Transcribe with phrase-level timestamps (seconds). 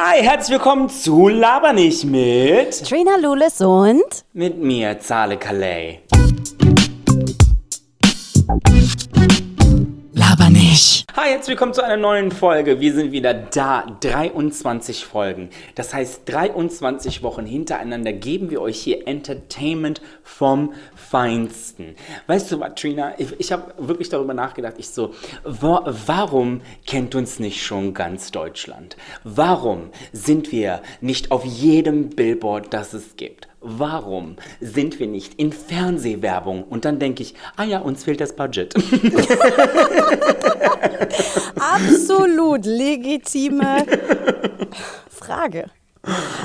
[0.00, 2.84] Hi, herzlich willkommen zu Laber nicht mit.
[2.88, 5.98] Trina Lulis und Mit mir, Zale Calais.
[10.78, 11.04] Nicht.
[11.16, 12.78] Hi, herzlich willkommen zu einer neuen Folge.
[12.78, 13.84] Wir sind wieder da.
[14.00, 15.50] 23 Folgen.
[15.74, 21.96] Das heißt, 23 Wochen hintereinander geben wir euch hier Entertainment vom Feinsten.
[22.28, 23.14] Weißt du was, Trina?
[23.18, 24.74] Ich, ich habe wirklich darüber nachgedacht.
[24.78, 28.96] Ich so, wa warum kennt uns nicht schon ganz Deutschland?
[29.24, 33.47] Warum sind wir nicht auf jedem Billboard, das es gibt?
[33.60, 36.62] Warum sind wir nicht in Fernsehwerbung?
[36.62, 38.74] Und dann denke ich, ah ja, uns fehlt das Budget.
[41.56, 43.84] Absolut legitime
[45.10, 45.66] Frage.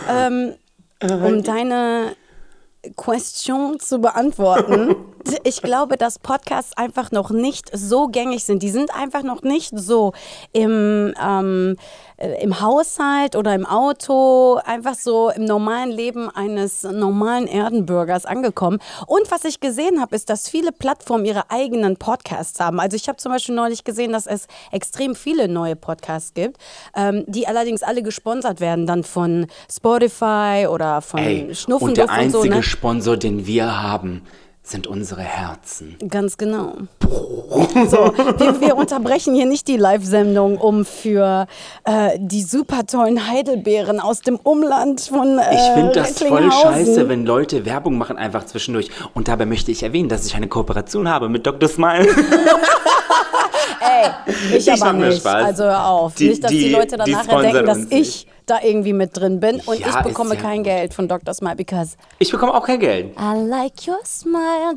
[0.10, 0.56] Ähm,
[1.02, 2.16] um deine
[2.96, 4.96] Question zu beantworten.
[5.46, 8.62] Ich glaube, dass Podcasts einfach noch nicht so gängig sind.
[8.62, 10.12] Die sind einfach noch nicht so
[10.52, 11.78] im, ähm,
[12.13, 18.80] äh, im Haushalt oder im Auto, einfach so im normalen Leben eines normalen Erdenbürgers angekommen.
[19.08, 22.80] Und was ich gesehen habe, ist, dass viele Plattformen ihre eigenen Podcasts haben.
[22.80, 26.58] Also ich habe zum Beispiel neulich gesehen, dass es extrem viele neue Podcasts gibt,
[26.96, 32.06] ähm, die allerdings alle gesponsert werden, dann von Spotify oder von Ey, Schnuffen und der
[32.06, 32.50] und einzige so.
[32.50, 32.64] Ne?
[32.64, 34.22] Sponsor, den wir haben,
[34.66, 35.98] sind unsere Herzen.
[36.10, 36.74] Ganz genau.
[37.10, 41.48] So, wir, wir unterbrechen hier nicht die Live-Sendung, um für
[41.84, 47.10] äh, die super tollen Heidelbeeren aus dem Umland von äh, Ich finde das voll scheiße,
[47.10, 48.90] wenn Leute Werbung machen einfach zwischendurch.
[49.14, 51.68] Und dabei möchte ich erwähnen, dass ich eine Kooperation habe mit Dr.
[51.68, 52.08] Smile.
[53.80, 54.10] Ey,
[54.58, 55.20] ich, Ich aber nicht.
[55.20, 55.44] Spaß.
[55.46, 56.16] Also hör auf.
[56.16, 59.40] Die- nicht, dass die, die- Leute dann nachher denken, dass ich da irgendwie mit drin
[59.40, 59.60] bin.
[59.62, 60.66] Und ja, ich bekomme kein gut.
[60.66, 61.34] Geld von Dr.
[61.34, 61.98] Smile, because.
[62.20, 63.12] Ich bekomme auch kein Geld.
[63.18, 64.76] I like your smile.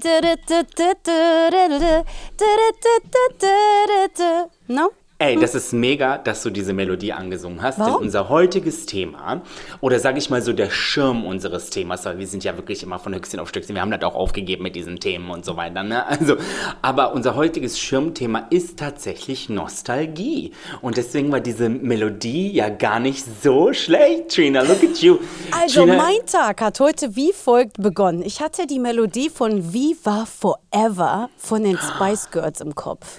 [4.69, 4.91] No?
[5.19, 7.79] Ey, das ist mega, dass du diese Melodie angesungen hast.
[7.79, 8.03] Denn Warum?
[8.03, 9.41] unser heutiges Thema,
[9.81, 12.99] oder sage ich mal so der Schirm unseres Themas, weil wir sind ja wirklich immer
[12.99, 15.83] von Höchstchen auf Stöckchen, wir haben das auch aufgegeben mit diesen Themen und so weiter.
[15.83, 16.05] Ne?
[16.07, 16.37] Also,
[16.83, 20.53] aber unser heutiges Schirmthema ist tatsächlich Nostalgie.
[20.83, 24.63] Und deswegen war diese Melodie ja gar nicht so schlecht, Trina.
[24.63, 25.19] Look at you.
[25.51, 28.23] Also Trina, mein Tag hat heute wie folgt begonnen.
[28.23, 33.19] Ich hatte die Melodie von Viva Forever von den Spice Girls im Kopf.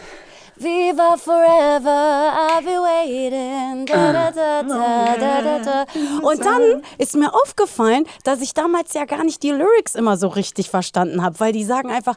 [0.60, 3.86] Viva Forever, I'll be waiting.
[3.86, 5.86] Da, da, da, da.
[6.24, 10.28] Und dann ist mir aufgefallen, dass ich damals ja gar nicht die Lyrics immer so
[10.28, 12.16] richtig verstanden habe, weil die sagen einfach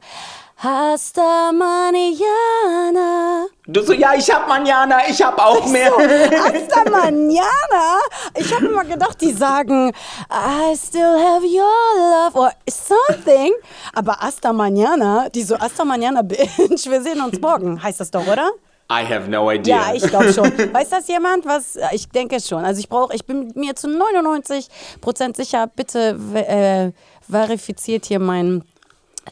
[0.62, 3.46] Hasta Manana.
[3.66, 5.90] Du so, ja, ich hab Manjana, ich hab auch mehr.
[5.90, 7.98] Hasta mañana.
[8.36, 9.90] Ich habe immer gedacht, die sagen,
[10.30, 11.64] I still have your
[11.96, 13.54] love or something.
[13.94, 18.26] Aber hasta mañana, die so, hasta mañana, Bitch, wir sehen uns morgen, heißt das doch,
[18.26, 18.50] oder?
[18.92, 19.76] I have no idea.
[19.76, 20.52] Ja, ich glaube schon.
[20.74, 21.46] Weiß das jemand?
[21.46, 21.78] Was?
[21.92, 22.66] Ich denke schon.
[22.66, 24.68] Also ich brauche, ich bin mir zu 99
[25.00, 25.68] Prozent sicher.
[25.68, 26.92] Bitte äh,
[27.30, 28.62] verifiziert hier mein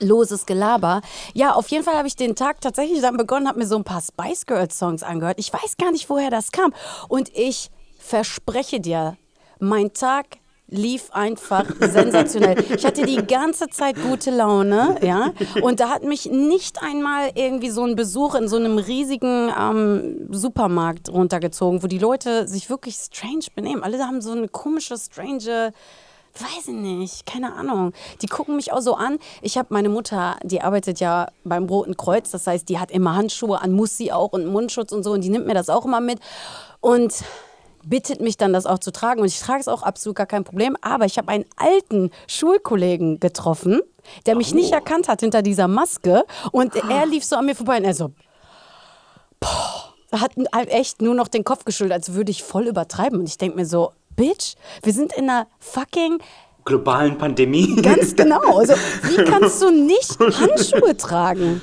[0.00, 1.00] loses Gelaber.
[1.34, 3.84] Ja, auf jeden Fall habe ich den Tag tatsächlich dann begonnen, habe mir so ein
[3.84, 5.38] paar Spice Girls Songs angehört.
[5.38, 6.72] Ich weiß gar nicht, woher das kam.
[7.09, 9.16] Und ich verspreche dir,
[9.58, 10.38] mein Tag
[10.69, 12.62] lief einfach sensationell.
[12.75, 15.32] Ich hatte die ganze Zeit gute Laune, ja,
[15.62, 20.28] und da hat mich nicht einmal irgendwie so ein Besuch in so einem riesigen ähm,
[20.31, 23.82] Supermarkt runtergezogen, wo die Leute sich wirklich strange benehmen.
[23.82, 25.72] Alle haben so eine komische, strange
[26.34, 27.93] Weiß ich nicht, keine Ahnung.
[28.22, 29.19] Die gucken mich auch so an.
[29.43, 33.16] Ich habe meine Mutter, die arbeitet ja beim Roten Kreuz, das heißt, die hat immer
[33.16, 35.84] Handschuhe an, muss sie auch und Mundschutz und so und die nimmt mir das auch
[35.84, 36.21] immer mit
[36.81, 37.25] und
[37.84, 39.21] bittet mich dann, das auch zu tragen.
[39.21, 40.77] Und ich trage es auch absolut gar kein Problem.
[40.81, 43.81] Aber ich habe einen alten Schulkollegen getroffen,
[44.27, 47.78] der mich nicht erkannt hat hinter dieser Maske und er lief so an mir vorbei
[47.78, 48.12] und er so,
[50.12, 50.33] hat
[50.69, 53.19] echt nur noch den Kopf geschüttelt, als würde ich voll übertreiben.
[53.19, 56.19] Und ich denke mir so, Bitch, wir sind in einer fucking
[56.65, 57.77] Globalen Pandemie.
[57.81, 58.59] Ganz genau.
[58.59, 58.75] Also,
[59.05, 61.61] wie kannst du nicht Handschuhe tragen?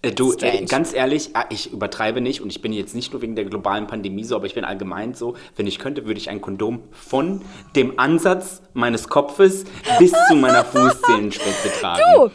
[0.00, 3.20] Äh, Du, äh, ganz ehrlich, ah, ich übertreibe nicht und ich bin jetzt nicht nur
[3.20, 6.30] wegen der globalen Pandemie so, aber ich bin allgemein so, wenn ich könnte, würde ich
[6.30, 7.42] ein Kondom von
[7.76, 9.64] dem Ansatz meines Kopfes
[9.98, 12.02] bis zu meiner Fußzehenspitze tragen.
[12.16, 12.30] Du,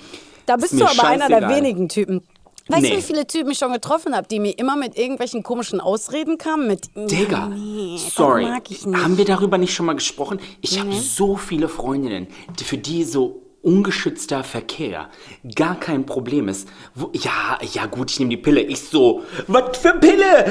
[0.45, 1.55] da bist du aber einer der scheißegal.
[1.57, 2.21] wenigen Typen.
[2.69, 2.89] Weißt Nee.
[2.91, 6.37] du, wie viele Typen ich schon getroffen habe, die mir immer mit irgendwelchen komischen Ausreden
[6.37, 6.67] kamen?
[6.67, 8.45] Mit, Digga, nee, sorry.
[8.45, 10.39] Haben wir darüber nicht schon mal gesprochen?
[10.61, 12.27] Ich habe so viele Freundinnen,
[12.61, 15.09] für die so ungeschützter Verkehr
[15.55, 16.69] gar kein Problem ist.
[16.95, 18.61] Wo, ja, ja gut, ich nehme die Pille.
[18.61, 20.45] Ich so, was für Pille?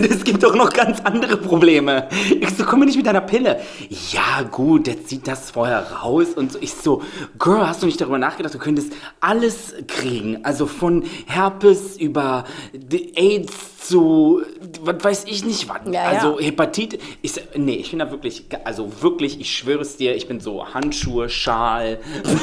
[0.10, 2.08] Es gibt doch noch ganz andere Probleme.
[2.40, 3.60] Ich so, komm mir nicht mit deiner Pille.
[4.10, 6.58] Ja gut, der zieht das vorher raus und so.
[6.60, 7.02] Ich so,
[7.38, 10.44] Girl, hast du nicht darüber nachgedacht, du könntest alles kriegen.
[10.44, 12.44] Also von Herpes über
[13.14, 14.42] AIDS zu,
[14.82, 15.80] was weiß ich nicht was.
[15.90, 16.46] Ja, also ja.
[16.46, 17.00] Hepatitis.
[17.22, 20.74] Ich, nee, ich bin da wirklich, also wirklich, ich schwöre es dir, ich bin so
[20.74, 21.98] Handschuhe, Schal,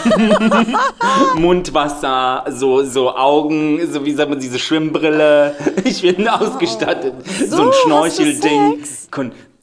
[1.35, 5.55] Mundwasser, so, so Augen, so wie sagt man, diese Schwimmbrille.
[5.83, 7.13] Ich bin ausgestattet.
[7.47, 8.83] So, So, ein Schnorchelding.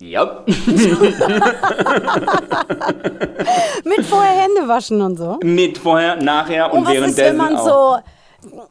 [0.00, 0.44] Ja,
[3.84, 5.38] Mit vorher Hände waschen und so.
[5.42, 7.66] mit vorher, nachher und, Und was ist, währenddessen wenn man auch.
[7.66, 7.96] so,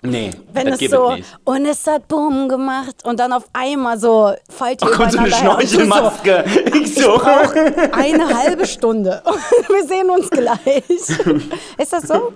[0.02, 1.38] Nee, wenn das es so, es nicht.
[1.44, 5.18] und es hat Bumm gemacht und dann auf einmal so fallt ihr Oh Gott, so
[5.20, 6.46] eine Schnorchelmaske.
[6.74, 7.18] Ich so.
[7.18, 7.54] brauch
[7.94, 9.22] eine halbe Stunde.
[9.68, 10.84] Wir sehen uns gleich.
[11.78, 12.34] Ist das so?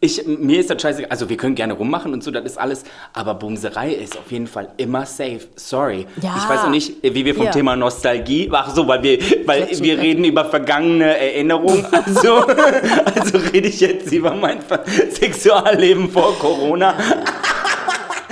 [0.00, 1.10] Ich, mir ist das scheiße.
[1.10, 2.84] Also wir können gerne rummachen und so, das ist alles.
[3.12, 5.40] Aber Bumserei ist auf jeden Fall immer safe.
[5.56, 6.06] Sorry.
[6.22, 6.36] Ja.
[6.36, 7.52] Ich weiß noch nicht, wie wir vom Hier.
[7.52, 8.48] Thema Nostalgie.
[8.52, 11.84] Ach so, weil wir, weil wir reden über vergangene Erinnerungen.
[12.08, 14.60] Also, also rede ich jetzt über mein
[15.10, 16.94] Sexualleben vor Corona.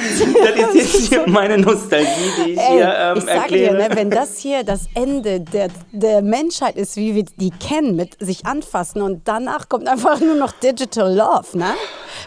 [0.06, 2.06] Das ist jetzt hier meine Nostalgie,
[2.44, 3.76] die ich Ey, hier ähm, ich sage erkläre.
[3.76, 7.96] dir, ne, wenn das hier das Ende der, der Menschheit ist, wie wir die kennen,
[7.96, 11.74] mit sich anfassen und danach kommt einfach nur noch Digital Love, ne?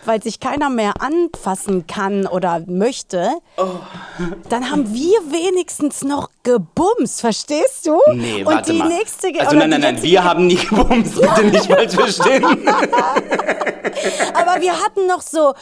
[0.06, 3.66] Weil sich keiner mehr anfassen kann oder möchte, Oh.
[4.50, 8.00] dann haben wir wenigstens noch gebumst, verstehst du?
[8.14, 8.88] Nee, und warte die mal.
[8.90, 12.46] nächste also oder nein, nein, nein, wir haben nie gebumst, bitte nicht falsch verstehen.
[14.34, 15.54] Aber wir hatten noch so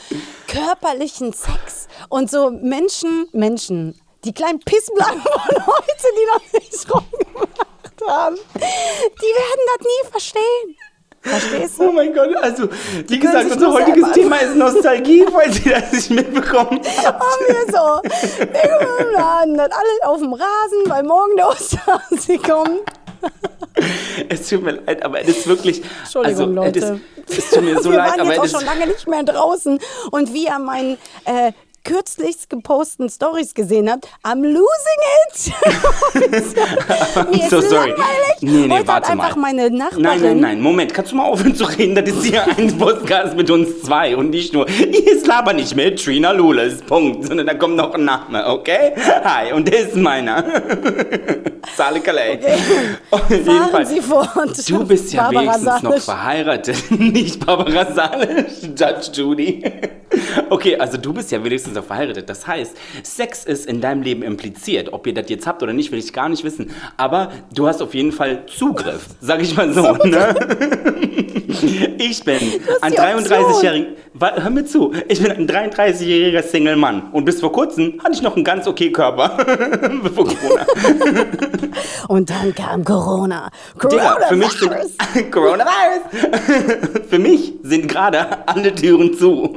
[0.48, 8.08] körperlichen Sex und so Menschen, Menschen, die kleinen Pissblanken von heute, die noch nicht rumgemacht
[8.08, 10.78] haben, die werden das nie verstehen.
[11.22, 11.92] Verstehst Oh du?
[11.92, 12.70] mein Gott, also
[13.08, 17.22] wie gesagt, unser heutiges Thema ist Nostalgie, falls ihr das nicht mitbekommen habt.
[17.22, 18.02] Und wir so,
[18.46, 22.82] wir laden das alles auf dem Rasen, weil morgen der Osterhase kommt.
[24.30, 25.82] Es tut mir leid, aber es ist wirklich.
[26.02, 27.02] Entschuldigung, also, Leute.
[27.28, 29.24] Es, es tut mir so wir leid, waren aber jetzt auch schon lange nicht mehr
[29.24, 29.80] draußen.
[30.12, 31.52] Und wie ihr meinen äh,
[31.88, 35.54] kürzlich geposteten Stories gesehen habt, I'm losing it.
[37.32, 37.92] Mir so ist sorry.
[37.92, 38.42] langweilig.
[38.42, 39.54] Nee, nee, Heute warte hat einfach mal.
[39.54, 40.02] meine Nachbarin...
[40.04, 41.96] Nein, nein, nein, Moment, kannst du mal aufhören zu reden?
[41.96, 44.68] Das ist hier ein Podcast mit uns zwei und nicht nur.
[44.70, 48.92] Jetzt laber nicht mit Trina Lules, Punkt, sondern da kommt noch ein Name, okay?
[49.24, 50.44] Hi, und der ist meiner.
[51.76, 52.40] Sale Calais.
[53.12, 53.86] Auf jeden Fahren Fall.
[53.86, 54.70] Sie fort.
[54.70, 56.04] Du bist ja Barbara wenigstens noch Salisch.
[56.04, 59.64] verheiratet, nicht Barbara Salisch, Judge Judy.
[60.50, 62.30] Okay, also du bist ja wenigstens noch verheiratet.
[62.30, 64.92] Das heißt, Sex ist in deinem Leben impliziert.
[64.94, 66.72] Ob ihr das jetzt habt oder nicht, will ich gar nicht wissen.
[66.98, 69.94] Aber du hast auf jeden Fall Zugriff, sag ich mal so.
[70.04, 70.36] Ne?
[71.98, 72.38] Ich bin
[72.82, 73.24] ein die Option.
[73.24, 77.10] 33-jähriger, Wa- hör mir zu, ich bin ein 33-jähriger Single-Mann.
[77.12, 79.38] Und bis vor kurzem hatte ich noch einen ganz okay Körper.
[80.04, 80.66] Bevor Corona.
[82.08, 83.50] Und dann kam Corona.
[83.92, 85.32] Digga, für mich sind.
[85.32, 86.02] Coronavirus.
[87.10, 89.56] für mich sind gerade alle Türen zu.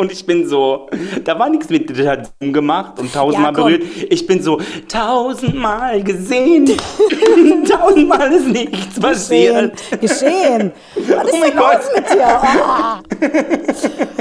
[0.00, 0.88] Und ich bin so,
[1.24, 3.82] da war nichts mit Zoom gemacht und tausendmal Ja, berührt.
[4.08, 4.58] Ich bin so
[4.88, 6.64] tausendmal gesehen.
[7.68, 9.02] tausendmal ist nichts Geschehen.
[9.02, 10.00] passiert.
[10.00, 10.72] Geschehen.
[10.96, 12.40] Was ist Oh denn los mit dir?
[12.42, 13.20] Oh.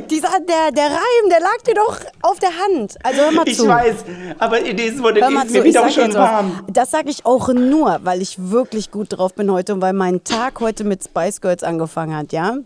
[0.10, 2.96] Dieser, der, der Reim, der lag dir doch auf der Hand.
[3.04, 3.68] Also hör mal Ich zu.
[3.68, 3.96] weiß,
[4.40, 6.30] aber dieses wurde Hör mal ist zu, mir ich wieder sag schon jetzt was.
[6.32, 6.60] warm.
[6.68, 10.24] Das sage ich auch nur, weil ich wirklich gut drauf bin heute und weil mein
[10.26, 12.58] Tag heute mit Spice Girls angefangen hat, ja?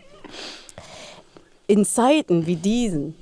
[1.66, 3.16] In Zeiten wie diesen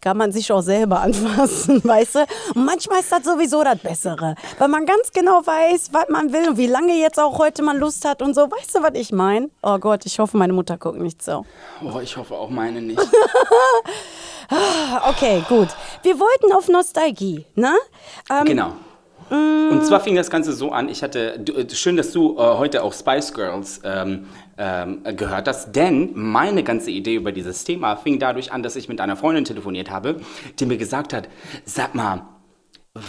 [0.00, 2.18] kann man sich auch selber anfassen, weißt du?
[2.56, 6.48] Und manchmal ist das sowieso das Bessere, weil man ganz genau weiß, was man will
[6.50, 8.50] und wie lange jetzt auch heute man Lust hat und so.
[8.50, 9.50] Weißt du, was ich meine?
[9.62, 11.46] Oh Gott, ich hoffe, meine Mutter guckt nicht so.
[11.84, 13.00] Oh, ich hoffe auch meine nicht.
[15.08, 15.68] Okay, gut.
[16.02, 17.72] Wir wollten auf Nostalgie, ne?
[18.30, 18.72] Ähm, Genau.
[19.30, 22.82] Und zwar fing das Ganze so an, ich hatte, äh, schön, dass du äh, heute
[22.82, 24.26] auch Spice Girls ähm,
[24.58, 28.88] ähm, gehört hast, denn meine ganze Idee über dieses Thema fing dadurch an, dass ich
[28.88, 30.20] mit einer Freundin telefoniert habe,
[30.58, 31.28] die mir gesagt hat,
[31.64, 32.26] sag mal,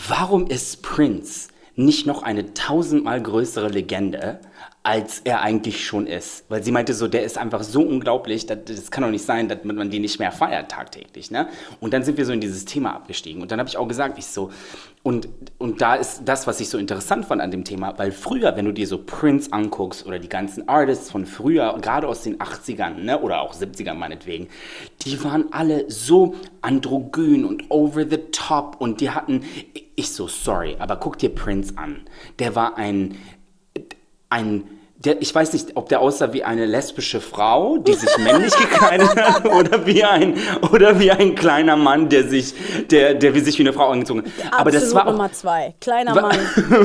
[0.08, 4.40] warum ist Prince nicht noch eine tausendmal größere Legende,
[4.84, 6.44] als er eigentlich schon ist?
[6.50, 9.48] Weil sie meinte so, der ist einfach so unglaublich, das, das kann doch nicht sein,
[9.48, 11.32] dass man die nicht mehr feiert tagtäglich.
[11.32, 11.48] Ne?
[11.80, 13.42] Und dann sind wir so in dieses Thema abgestiegen.
[13.42, 14.52] Und dann habe ich auch gesagt, ich so,
[15.02, 18.56] und, und da ist das, was ich so interessant fand an dem Thema, weil früher,
[18.56, 22.40] wenn du dir so Prince anguckst oder die ganzen Artists von früher, gerade aus den
[22.40, 24.48] 80ern ne, oder auch 70ern meinetwegen,
[25.06, 29.44] die waren alle so androgyn und over the top und die hatten,
[29.96, 32.04] ich so, sorry, aber guck dir Prince an.
[32.40, 33.18] Der war ein,
[34.30, 34.64] ein
[35.06, 39.16] der, ich weiß nicht, ob der aussah wie eine lesbische Frau, die sich männlich gekleidet
[39.16, 40.36] hat, oder wie ein,
[40.72, 42.54] oder wie ein kleiner Mann, der sich,
[42.90, 44.60] der, der wie sich wie eine Frau angezogen hat.
[44.60, 45.76] Aber das war auch, Nummer zwei.
[45.82, 46.38] Kleiner Mann,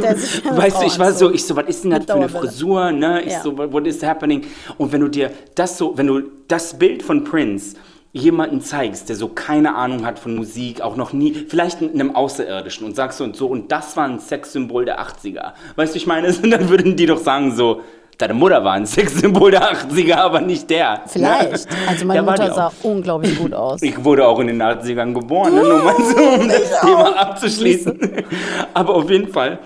[0.02, 1.92] der sich wie eine Weißt Frau du, ich war so, ich so, was ist denn
[1.92, 2.28] das für eine.
[2.28, 3.22] Frisur, ne?
[3.22, 3.40] Ich Ja.
[3.42, 4.44] so, what is happening?
[4.78, 7.76] Und wenn du dir das so, wenn du das Bild von Prince
[8.12, 12.86] jemanden zeigst, der so keine Ahnung hat von Musik, auch noch nie, vielleicht einem Außerirdischen
[12.86, 15.52] und sagst so und so, und das war ein Sexsymbol der 80er.
[15.76, 17.82] Weißt du, ich meine, dann würden die doch sagen so,
[18.18, 21.02] deine Mutter war ein Sexsymbol der 80er, aber nicht der.
[21.06, 21.70] Vielleicht.
[21.70, 21.76] Ne?
[21.86, 23.80] Also meine Mutter sah unglaublich gut aus.
[23.82, 25.62] Ich wurde auch in den 80ern geboren, ne?
[25.62, 27.98] nur mal so, um das Thema abzuschließen.
[28.74, 29.60] Aber auf jeden Fall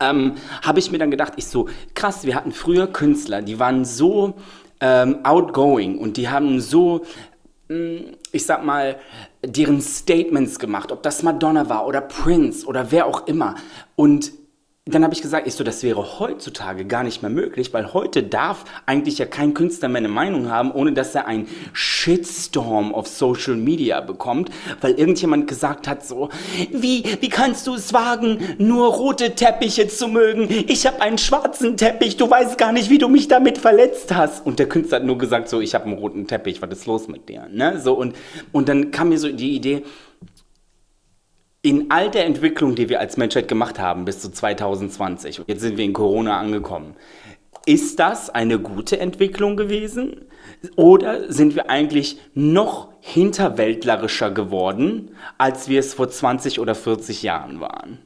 [0.00, 3.84] ähm, habe ich mir dann gedacht, ich so, krass, wir hatten früher Künstler, die waren
[3.84, 4.34] so
[4.80, 7.02] ähm, outgoing und die haben so,
[7.68, 8.00] mh,
[8.32, 8.96] ich sag mal,
[9.44, 13.54] deren Statements gemacht, ob das Madonna war oder Prince oder wer auch immer.
[13.96, 14.32] Und
[14.86, 18.22] dann habe ich gesagt, ich so, das wäre heutzutage gar nicht mehr möglich, weil heute
[18.22, 23.08] darf eigentlich ja kein Künstler mehr eine Meinung haben, ohne dass er einen Shitstorm auf
[23.08, 24.50] Social Media bekommt,
[24.82, 26.28] weil irgendjemand gesagt hat so,
[26.70, 30.48] wie, wie kannst du es wagen, nur rote Teppiche zu mögen?
[30.68, 34.44] Ich habe einen schwarzen Teppich, du weißt gar nicht, wie du mich damit verletzt hast.
[34.44, 37.08] Und der Künstler hat nur gesagt so, ich habe einen roten Teppich, was ist los
[37.08, 37.48] mit dir?
[37.50, 37.80] Ne?
[37.80, 38.14] So, und,
[38.52, 39.82] und dann kam mir so die Idee,
[41.64, 45.78] in all der Entwicklung, die wir als Menschheit gemacht haben bis zu 2020, jetzt sind
[45.78, 46.94] wir in Corona angekommen,
[47.64, 50.26] ist das eine gute Entwicklung gewesen?
[50.76, 57.60] Oder sind wir eigentlich noch hinterwäldlerischer geworden, als wir es vor 20 oder 40 Jahren
[57.60, 57.98] waren?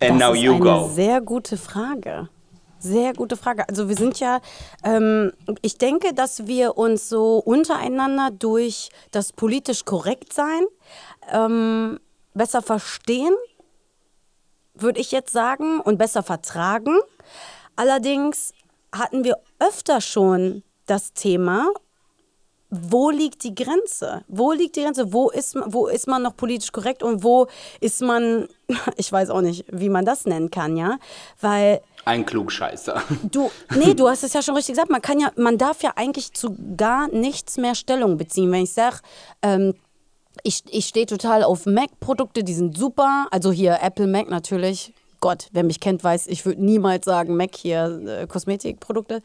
[0.00, 0.90] And das now ist you eine go.
[0.94, 2.30] sehr gute Frage.
[2.78, 3.68] Sehr gute Frage.
[3.68, 4.40] Also wir sind ja,
[4.82, 10.62] ähm, ich denke, dass wir uns so untereinander durch das politisch korrekt sein
[11.30, 11.98] ähm,
[12.34, 13.34] besser verstehen,
[14.74, 16.98] würde ich jetzt sagen, und besser vertragen.
[17.76, 18.52] Allerdings
[18.92, 21.68] hatten wir öfter schon das Thema,
[22.70, 24.24] wo liegt die Grenze?
[24.26, 25.12] Wo liegt die Grenze?
[25.12, 27.46] Wo ist, wo ist man noch politisch korrekt und wo
[27.80, 28.48] ist man,
[28.96, 30.98] ich weiß auch nicht, wie man das nennen kann, ja?
[31.40, 33.00] Weil Ein Klugscheißer.
[33.30, 35.92] du, nee, du hast es ja schon richtig gesagt, man kann ja, man darf ja
[35.94, 38.50] eigentlich zu gar nichts mehr Stellung beziehen.
[38.50, 38.96] Wenn ich sage,
[39.42, 39.74] ähm,
[40.44, 43.26] ich, ich stehe total auf Mac-Produkte, die sind super.
[43.30, 44.92] Also hier Apple Mac natürlich.
[45.20, 49.22] Gott, wer mich kennt, weiß, ich würde niemals sagen, Mac hier äh, Kosmetikprodukte.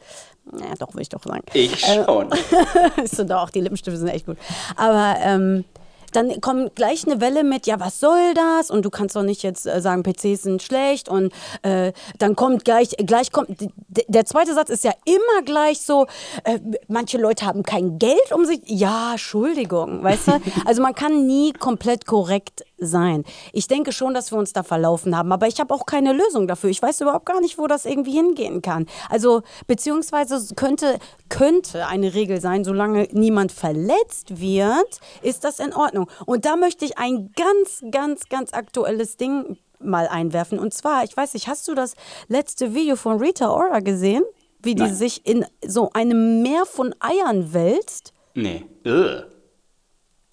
[0.58, 1.42] Ja, doch, würde ich doch sagen.
[1.52, 2.30] Ich Äh, schon.
[3.04, 4.38] ist so doch, die Lippenstifte sind echt gut.
[4.76, 5.66] Aber ähm,
[6.12, 8.70] dann kommt gleich eine Welle mit, ja, was soll das?
[8.70, 11.08] Und du kannst doch nicht jetzt äh, sagen, PCs sind schlecht.
[11.08, 13.50] Und äh, dann kommt gleich, gleich kommt,
[13.88, 16.06] der zweite Satz ist ja immer gleich so,
[16.44, 18.60] äh, manche Leute haben kein Geld um sich.
[18.64, 20.32] Ja, Entschuldigung, weißt du?
[20.66, 23.24] Also man kann nie komplett korrekt sein.
[23.52, 26.48] Ich denke schon, dass wir uns da verlaufen haben, aber ich habe auch keine Lösung
[26.48, 26.70] dafür.
[26.70, 28.86] Ich weiß überhaupt gar nicht, wo das irgendwie hingehen kann.
[29.08, 30.98] Also beziehungsweise könnte,
[31.30, 36.10] könnte eine Regel sein, solange niemand verletzt wird, ist das in Ordnung.
[36.26, 40.58] Und da möchte ich ein ganz, ganz, ganz aktuelles Ding mal einwerfen.
[40.58, 41.94] Und zwar, ich weiß nicht, hast du das
[42.28, 44.22] letzte Video von Rita Ora gesehen?
[44.62, 44.94] Wie die Nein.
[44.94, 48.12] sich in so einem Meer von Eiern wälzt?
[48.34, 48.66] Nee.
[48.84, 49.24] Ugh.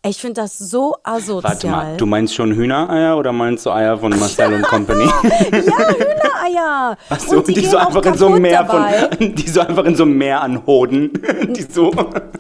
[0.10, 1.44] Ich finde das so asozial.
[1.44, 5.04] Warte mal, du meinst schon Hühnereier oder meinst du Eier von Marcel und Company?
[5.22, 5.60] Ja,
[6.48, 6.98] Hühnereier.
[7.10, 9.10] Ach so, und die, die, so einfach in so einem Meer dabei.
[9.18, 11.12] von, die so einfach in so einem Meer an Hoden,
[11.50, 11.92] die so.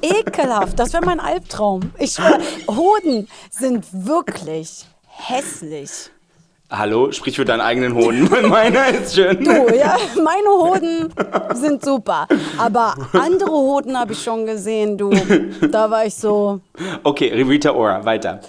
[0.01, 1.91] Ekelhaft, das wäre mein Albtraum.
[1.99, 2.17] Ich
[2.67, 6.11] Hoden sind wirklich hässlich.
[6.69, 8.29] Hallo, sprich für deinen eigenen Hoden.
[8.49, 9.41] Meiner ist schön.
[9.41, 11.13] Du, ja, meine Hoden
[11.53, 12.27] sind super.
[12.57, 15.11] Aber andere Hoden habe ich schon gesehen, du.
[15.71, 16.59] Da war ich so.
[17.03, 18.41] Okay, Rita Ora, weiter.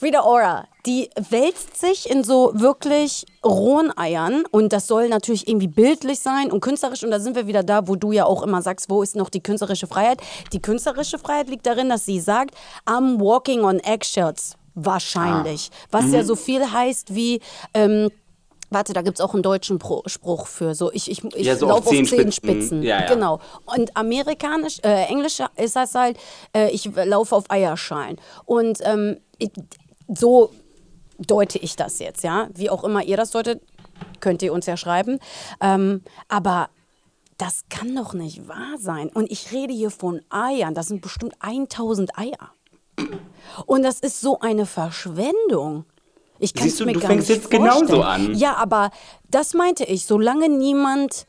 [0.00, 5.68] Rita Ora, die wälzt sich in so wirklich rohen Eiern und das soll natürlich irgendwie
[5.68, 8.62] bildlich sein und künstlerisch und da sind wir wieder da, wo du ja auch immer
[8.62, 10.20] sagst, wo ist noch die künstlerische Freiheit?
[10.52, 12.54] Die künstlerische Freiheit liegt darin, dass sie sagt,
[12.86, 14.56] I'm walking on eggshells.
[14.76, 15.70] Wahrscheinlich.
[15.90, 17.40] Was ja so viel heißt wie,
[17.74, 18.10] ähm,
[18.68, 20.90] Warte, da gibt es auch einen deutschen Pro Spruch für so.
[20.92, 22.32] Ich, ich, ich Ja, so laufe auf auf Zehenspitzen.
[22.32, 22.82] Zehenspitzen.
[22.82, 23.06] Ja, ja.
[23.06, 23.40] Genau.
[23.64, 26.18] Und amerikanisch, äh, englisch ist das halt,
[26.52, 28.16] äh, ich laufe auf Eierschalen.
[28.44, 29.50] Und ähm, ich,
[30.08, 30.50] so
[31.18, 32.48] deute ich das jetzt, ja.
[32.54, 33.62] Wie auch immer ihr das deutet,
[34.18, 35.20] könnt ihr uns ja schreiben.
[35.60, 36.68] Ähm, aber
[37.38, 39.10] das kann doch nicht wahr sein.
[39.10, 40.74] Und ich rede hier von Eiern.
[40.74, 42.50] Das sind bestimmt 1000 Eier.
[43.66, 45.84] Und das ist so eine Verschwendung.
[46.38, 48.32] Ich kann Siehst es du, mir du gar fängst nicht jetzt genauso vorstellen.
[48.32, 48.34] an.
[48.34, 48.90] Ja, aber
[49.30, 50.06] das meinte ich.
[50.06, 51.26] Solange niemand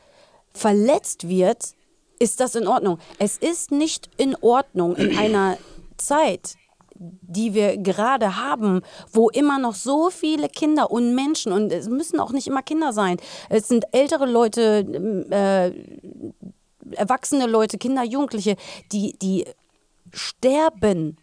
[0.53, 1.75] verletzt wird,
[2.19, 3.00] ist das in Ordnung.
[3.19, 5.57] Es ist nicht in Ordnung in einer
[5.97, 6.55] Zeit,
[7.00, 8.81] die wir gerade haben,
[9.12, 12.91] wo immer noch so viele Kinder und Menschen, und es müssen auch nicht immer Kinder
[12.91, 13.17] sein,
[13.50, 14.83] es sind ältere Leute,
[15.29, 18.55] äh, erwachsene Leute, Kinder, Jugendliche,
[18.91, 19.45] die, die
[20.12, 21.17] sterben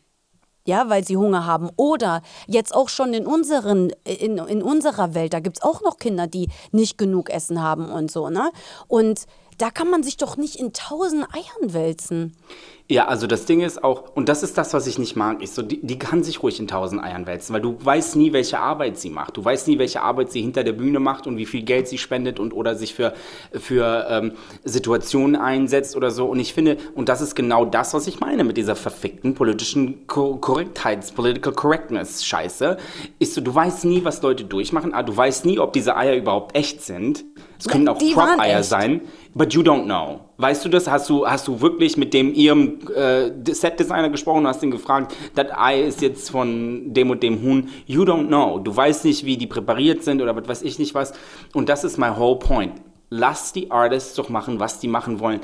[0.66, 1.71] ja, weil sie Hunger haben.
[1.76, 5.99] Oder jetzt auch schon in, unseren, in, in unserer Welt, da gibt es auch noch
[5.99, 8.50] Kinder, die nicht genug Essen haben und so, ne?
[8.88, 9.26] Und
[9.59, 12.37] da kann man sich doch nicht in tausend Eiern wälzen.
[12.86, 15.54] Ja, also das Ding ist auch, und das ist das, was ich nicht mag, ist
[15.54, 18.58] so, die, die kann sich ruhig in tausend Eiern wälzen, weil du weißt nie, welche
[18.58, 19.38] Arbeit sie macht.
[19.38, 21.96] Du weißt nie, welche Arbeit sie hinter der Bühne macht und wie viel Geld sie
[21.96, 23.14] spendet und oder sich für,
[23.54, 24.32] für ähm,
[24.64, 26.26] Situationen einsetzt oder so.
[26.26, 30.06] Und ich finde, und das ist genau das, was ich meine mit dieser verfickten politischen
[30.06, 32.76] Ko Korrektheits, Political Correctness Scheiße,
[33.18, 36.16] ist so, du weißt nie, was Leute durchmachen, aber du weißt nie, ob diese Eier
[36.16, 37.24] überhaupt echt sind.
[37.58, 39.00] Es können auch Prop-Eier sein,
[39.34, 40.20] but you don't know.
[40.36, 40.88] Weißt du das?
[40.88, 45.14] Hast du, hast du wirklich mit dem ihrem äh, Set-Designer gesprochen und hast ihn gefragt,
[45.34, 47.68] das Ei ist jetzt von dem und dem Huhn?
[47.86, 48.58] You don't know.
[48.58, 51.12] Du weißt nicht, wie die präpariert sind oder was weiß ich nicht was.
[51.52, 52.72] Und das ist my whole point.
[53.10, 55.40] Lass die Artists doch machen, was die machen wollen.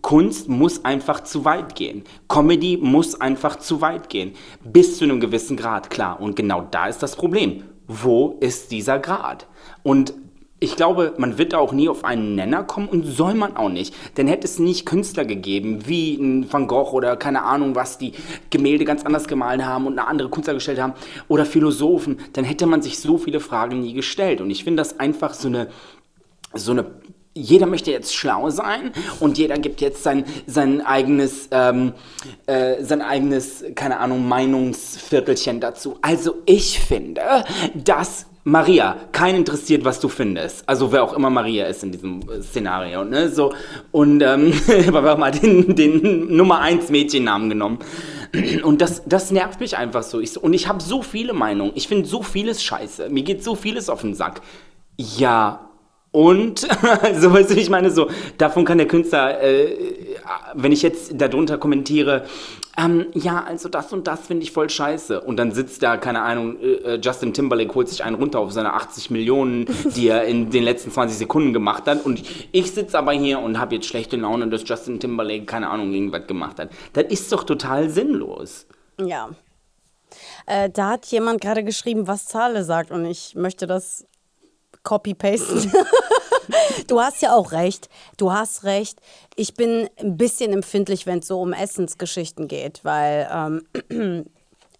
[0.00, 2.02] Kunst muss einfach zu weit gehen.
[2.26, 4.32] Comedy muss einfach zu weit gehen.
[4.64, 6.20] Bis zu einem gewissen Grad, klar.
[6.20, 7.62] Und genau da ist das Problem.
[7.86, 9.46] Wo ist dieser Grad?
[9.82, 10.14] Und
[10.62, 13.68] ich glaube, man wird da auch nie auf einen Nenner kommen und soll man auch
[13.68, 13.92] nicht.
[14.16, 18.12] Denn hätte es nicht Künstler gegeben, wie ein Van Gogh oder keine Ahnung was, die
[18.50, 20.94] Gemälde ganz anders gemalt haben und eine andere Kunst dargestellt haben,
[21.26, 24.40] oder Philosophen, dann hätte man sich so viele Fragen nie gestellt.
[24.40, 25.66] Und ich finde das einfach so eine,
[26.54, 26.86] so eine
[27.34, 31.92] jeder möchte jetzt schlau sein und jeder gibt jetzt sein, sein eigenes, ähm,
[32.46, 35.98] äh, sein eigenes, keine Ahnung, Meinungsviertelchen dazu.
[36.02, 37.22] Also ich finde,
[37.74, 40.68] dass Maria, kein interessiert, was du findest.
[40.68, 43.28] Also wer auch immer Maria ist in diesem Szenario, ne?
[43.28, 43.54] So
[43.92, 44.52] und ähm,
[44.88, 47.78] aber mal den, den Nummer 1 Mädchennamen genommen.
[48.64, 50.18] Und das, das nervt mich einfach so.
[50.18, 51.72] Ich, und ich habe so viele Meinungen.
[51.76, 53.10] Ich finde so vieles scheiße.
[53.10, 54.40] Mir geht so vieles auf den Sack.
[54.96, 55.71] Ja,
[56.12, 56.60] und,
[57.18, 60.06] so weißt du, ich meine, so, davon kann der Künstler, äh,
[60.54, 62.26] wenn ich jetzt darunter kommentiere,
[62.76, 65.22] ähm, ja, also das und das finde ich voll scheiße.
[65.22, 68.74] Und dann sitzt da, keine Ahnung, äh, Justin Timberlake holt sich einen runter auf seine
[68.74, 69.66] 80 Millionen,
[69.96, 72.04] die er in den letzten 20 Sekunden gemacht hat.
[72.04, 75.92] Und ich sitze aber hier und habe jetzt schlechte Laune, dass Justin Timberlake, keine Ahnung,
[75.94, 76.70] irgendwas gemacht hat.
[76.92, 78.66] Das ist doch total sinnlos.
[79.00, 79.30] Ja.
[80.44, 82.90] Äh, da hat jemand gerade geschrieben, was Zahle sagt.
[82.90, 84.06] Und ich möchte das
[84.82, 85.72] copy-pasten.
[86.86, 87.88] du hast ja auch recht.
[88.16, 89.00] Du hast recht.
[89.36, 94.26] Ich bin ein bisschen empfindlich, wenn es so um Essensgeschichten geht, weil ähm,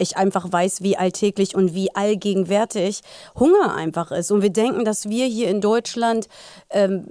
[0.03, 3.01] ich einfach weiß, wie alltäglich und wie allgegenwärtig
[3.39, 4.31] Hunger einfach ist.
[4.31, 6.27] Und wir denken, dass wir hier in Deutschland
[6.69, 7.05] ähm,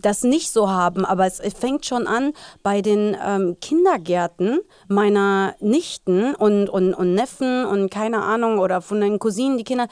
[0.00, 6.34] das nicht so haben, aber es fängt schon an bei den ähm, Kindergärten meiner Nichten
[6.34, 9.86] und, und, und Neffen und keine Ahnung oder von den Cousinen, die Kinder.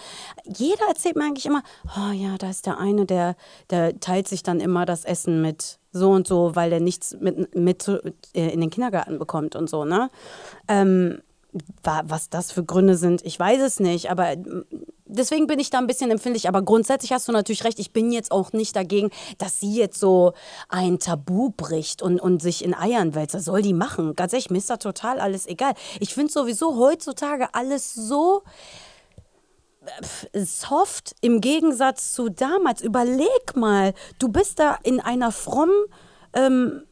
[0.44, 1.62] Jeder erzählt mir eigentlich immer,
[1.96, 3.36] oh ja, da ist der eine, der,
[3.70, 7.54] der teilt sich dann immer das Essen mit so und so, weil der nichts mit,
[7.54, 10.10] mit äh, in den Kindergarten bekommt und so, ne?
[10.68, 11.20] Ähm,
[11.82, 14.64] was das für Gründe sind, ich weiß es nicht, aber mm,
[15.04, 16.48] deswegen bin ich da ein bisschen empfindlich.
[16.48, 19.98] Aber grundsätzlich hast du natürlich recht, ich bin jetzt auch nicht dagegen, dass sie jetzt
[19.98, 20.32] so
[20.68, 23.34] ein Tabu bricht und, und sich in Eiern wälzt.
[23.34, 24.14] Das soll die machen.
[24.14, 25.74] Ganz ehrlich, mir ist da total alles egal.
[25.98, 28.42] Ich finde sowieso heutzutage alles so
[30.32, 32.82] äh, soft im Gegensatz zu damals.
[32.82, 35.84] Überleg mal, du bist da in einer frommen
[36.32, 36.84] ähm,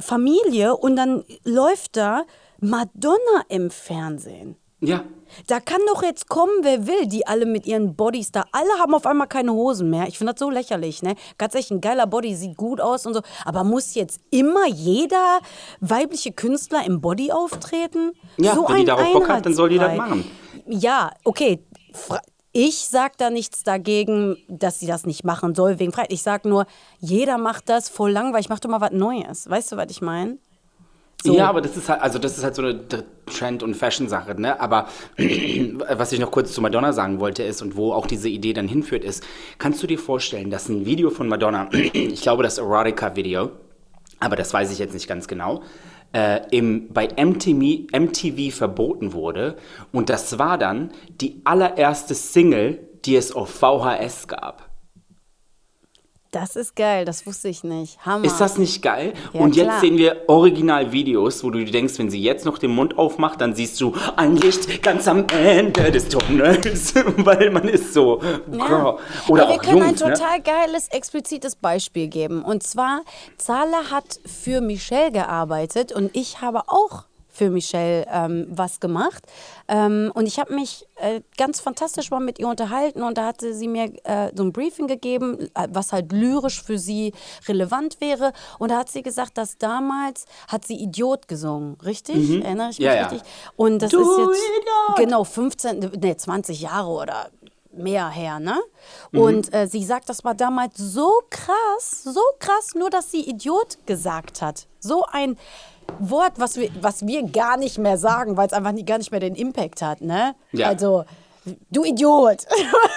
[0.00, 2.24] Familie und dann läuft da
[2.60, 4.56] Madonna im Fernsehen.
[4.80, 5.04] Ja.
[5.46, 8.44] Da kann doch jetzt kommen, wer will, die alle mit ihren Bodies da.
[8.50, 10.08] Alle haben auf einmal keine Hosen mehr.
[10.08, 11.14] Ich finde das so lächerlich, ne?
[11.38, 13.20] Ganz echt, ein geiler Body, sieht gut aus und so.
[13.44, 15.40] Aber muss jetzt immer jeder
[15.80, 18.12] weibliche Künstler im Body auftreten?
[18.38, 20.24] Ja, so wenn die darauf Bock hat, dann soll die das machen.
[20.66, 21.64] Ja, okay.
[22.52, 26.12] Ich sag da nichts dagegen, dass sie das nicht machen soll wegen Freiheit.
[26.12, 26.66] Ich sag nur,
[26.98, 28.48] jeder macht das voll langweilig.
[28.48, 29.48] Mach doch mal was Neues.
[29.48, 30.38] Weißt du, was ich meine?
[31.22, 31.36] So.
[31.36, 32.80] Ja, aber das ist halt, also das ist halt so eine
[33.26, 34.58] Trend- und Fashion-Sache, ne?
[34.58, 38.54] Aber was ich noch kurz zu Madonna sagen wollte ist und wo auch diese Idee
[38.54, 39.22] dann hinführt ist,
[39.58, 43.50] kannst du dir vorstellen, dass ein Video von Madonna, ich glaube das Erotica-Video,
[44.18, 45.62] aber das weiß ich jetzt nicht ganz genau,
[46.14, 49.56] äh, im, bei MTV, MTV verboten wurde
[49.92, 54.69] und das war dann die allererste Single, die es auf VHS gab.
[56.30, 58.06] Das ist geil, das wusste ich nicht.
[58.06, 58.24] Hammer.
[58.24, 59.14] Ist das nicht geil?
[59.32, 59.80] Ja, und jetzt klar.
[59.80, 63.80] sehen wir Originalvideos, wo du denkst, wenn sie jetzt noch den Mund aufmacht, dann siehst
[63.80, 68.20] du ein Licht ganz am Ende des Tunnels, weil man ist so.
[68.52, 68.96] Ja.
[69.26, 70.14] Oder Aber wir können Jungs, ein ne?
[70.14, 70.42] total ne?
[70.44, 72.44] geiles, explizites Beispiel geben.
[72.44, 73.00] Und zwar,
[73.36, 77.06] Zala hat für Michelle gearbeitet und ich habe auch
[77.40, 79.24] für Michelle ähm, was gemacht.
[79.66, 83.54] Ähm, und ich habe mich äh, ganz fantastisch mal mit ihr unterhalten und da hatte
[83.54, 87.14] sie mir äh, so ein Briefing gegeben, äh, was halt lyrisch für sie
[87.48, 88.34] relevant wäre.
[88.58, 92.28] Und da hat sie gesagt, dass damals hat sie Idiot gesungen, richtig?
[92.28, 92.42] Mhm.
[92.42, 93.06] Erinnere ich mich ja, ja.
[93.06, 93.26] richtig?
[93.56, 94.96] Und das du ist jetzt Idiot.
[94.98, 97.30] genau 15, nee, 20 Jahre oder
[97.72, 98.60] mehr her, ne?
[99.12, 99.18] Mhm.
[99.18, 103.78] Und äh, sie sagt, das war damals so krass, so krass, nur dass sie Idiot
[103.86, 104.66] gesagt hat.
[104.78, 105.38] So ein
[105.98, 109.10] Wort, was wir, was wir gar nicht mehr sagen, weil es einfach nie, gar nicht
[109.10, 110.34] mehr den Impact hat, ne?
[110.52, 110.68] Ja.
[110.68, 111.04] Also,
[111.70, 112.46] du Idiot.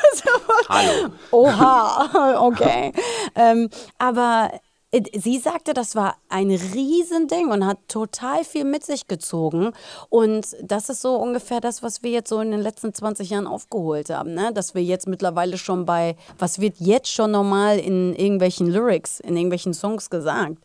[0.69, 1.09] Hallo.
[1.31, 2.93] Oha, okay.
[3.35, 4.51] ähm, aber
[5.15, 9.71] sie sagte, das war ein Riesending und hat total viel mit sich gezogen.
[10.09, 13.47] Und das ist so ungefähr das, was wir jetzt so in den letzten 20 Jahren
[13.47, 14.33] aufgeholt haben.
[14.33, 14.51] Ne?
[14.53, 19.35] Dass wir jetzt mittlerweile schon bei, was wird jetzt schon normal in irgendwelchen Lyrics, in
[19.35, 20.57] irgendwelchen Songs gesagt.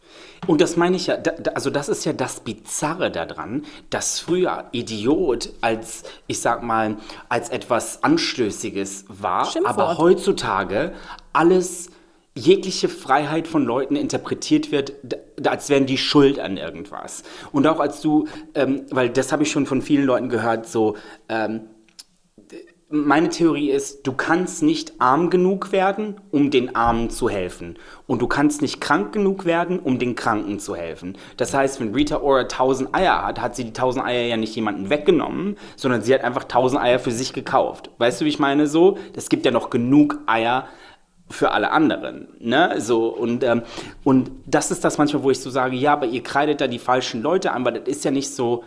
[0.46, 1.16] Und das meine ich ja,
[1.54, 6.96] also das ist ja das Bizarre daran, dass früher Idiot als, ich sag mal,
[7.28, 9.78] als etwas Anstößiges war, Schimpfwort.
[9.78, 10.92] aber heutzutage
[11.32, 11.90] alles
[12.38, 14.92] jegliche Freiheit von Leuten interpretiert wird,
[15.44, 17.22] als wären die schuld an irgendwas.
[17.52, 20.96] Und auch als du, ähm, weil das habe ich schon von vielen Leuten gehört, so,
[21.28, 21.62] ähm,
[22.90, 27.78] meine Theorie ist, du kannst nicht arm genug werden, um den Armen zu helfen.
[28.06, 31.18] Und du kannst nicht krank genug werden, um den Kranken zu helfen.
[31.36, 34.56] Das heißt, wenn Rita Ora 1000 Eier hat, hat sie die 1000 Eier ja nicht
[34.56, 37.90] jemanden weggenommen, sondern sie hat einfach 1000 Eier für sich gekauft.
[37.98, 38.96] Weißt du, wie ich meine so?
[39.14, 40.66] Es gibt ja noch genug Eier,
[41.30, 42.28] für alle anderen.
[42.40, 42.74] Ne?
[42.78, 43.62] So, und, ähm,
[44.04, 46.78] und das ist das manchmal, wo ich so sage, ja, aber ihr kreidet da die
[46.78, 48.64] falschen Leute an, weil das ist ja nicht so,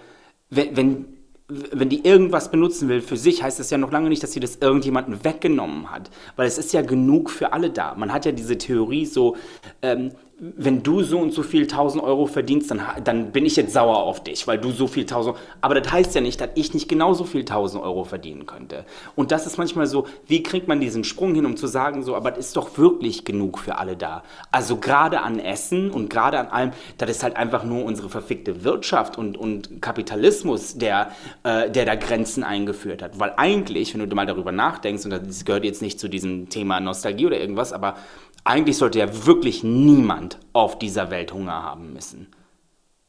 [0.50, 1.06] wenn, wenn,
[1.48, 4.40] wenn die irgendwas benutzen will für sich, heißt das ja noch lange nicht, dass sie
[4.40, 6.10] das irgendjemanden weggenommen hat.
[6.36, 7.96] Weil es ist ja genug für alle da.
[7.96, 9.36] Man hat ja diese Theorie so,
[9.82, 10.12] ähm,
[10.44, 13.98] wenn du so und so viel 1000 Euro verdienst, dann, dann bin ich jetzt sauer
[13.98, 16.90] auf dich, weil du so viel 1000 Aber das heißt ja nicht, dass ich nicht
[16.90, 18.86] genauso viel 1000 Euro verdienen könnte.
[19.16, 22.16] Und das ist manchmal so, wie kriegt man diesen Sprung hin, um zu sagen, so,
[22.16, 24.24] aber es ist doch wirklich genug für alle da.
[24.52, 28.64] Also gerade an Essen und gerade an allem, das ist halt einfach nur unsere verfickte
[28.64, 31.12] Wirtschaft und, und Kapitalismus, der,
[31.44, 33.20] äh, der da Grenzen eingeführt hat.
[33.20, 36.80] Weil eigentlich, wenn du mal darüber nachdenkst, und das gehört jetzt nicht zu diesem Thema
[36.80, 37.96] Nostalgie oder irgendwas, aber
[38.44, 42.28] eigentlich sollte ja wirklich niemand auf dieser Welt Hunger haben müssen.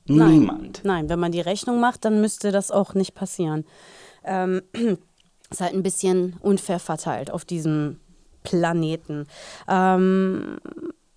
[0.06, 0.80] Nein, niemand.
[0.84, 3.64] Nein, wenn man die Rechnung macht, dann müsste das auch nicht passieren.
[4.24, 4.62] Ähm,
[5.50, 8.00] ist halt ein bisschen unfair verteilt auf diesem
[8.42, 9.26] Planeten.
[9.68, 10.58] Ähm,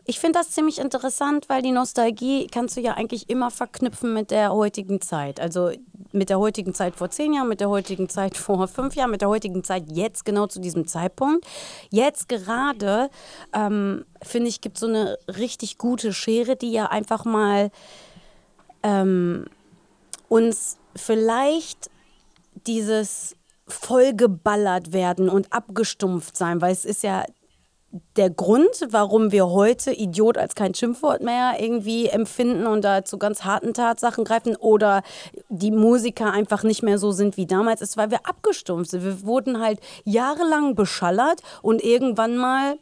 [0.06, 4.30] ich finde das ziemlich interessant, weil die Nostalgie kannst du ja eigentlich immer verknüpfen mit
[4.30, 5.39] der heutigen Zeit.
[5.39, 5.72] Also
[6.12, 9.22] mit der heutigen Zeit vor zehn Jahren, mit der heutigen Zeit vor fünf Jahren, mit
[9.22, 11.46] der heutigen Zeit jetzt genau zu diesem Zeitpunkt.
[11.89, 13.10] Jetzt gerade,
[13.52, 17.72] ähm, finde ich, gibt es so eine richtig gute Schere, die ja einfach mal
[18.84, 19.46] ähm,
[20.30, 21.89] uns vielleicht
[22.68, 23.36] dieses
[23.68, 27.26] vollgeballert werden und abgestumpft sein, weil es ist ja
[28.15, 33.17] der Grund, warum wir heute Idiot als kein Schimpfwort mehr irgendwie empfinden und da zu
[33.17, 35.01] ganz harten Tatsachen greifen oder
[35.49, 39.03] die Musiker einfach nicht mehr so sind wie damals, ist, weil wir abgestumpft sind.
[39.03, 42.77] Wir wurden halt jahrelang beschallert und irgendwann mal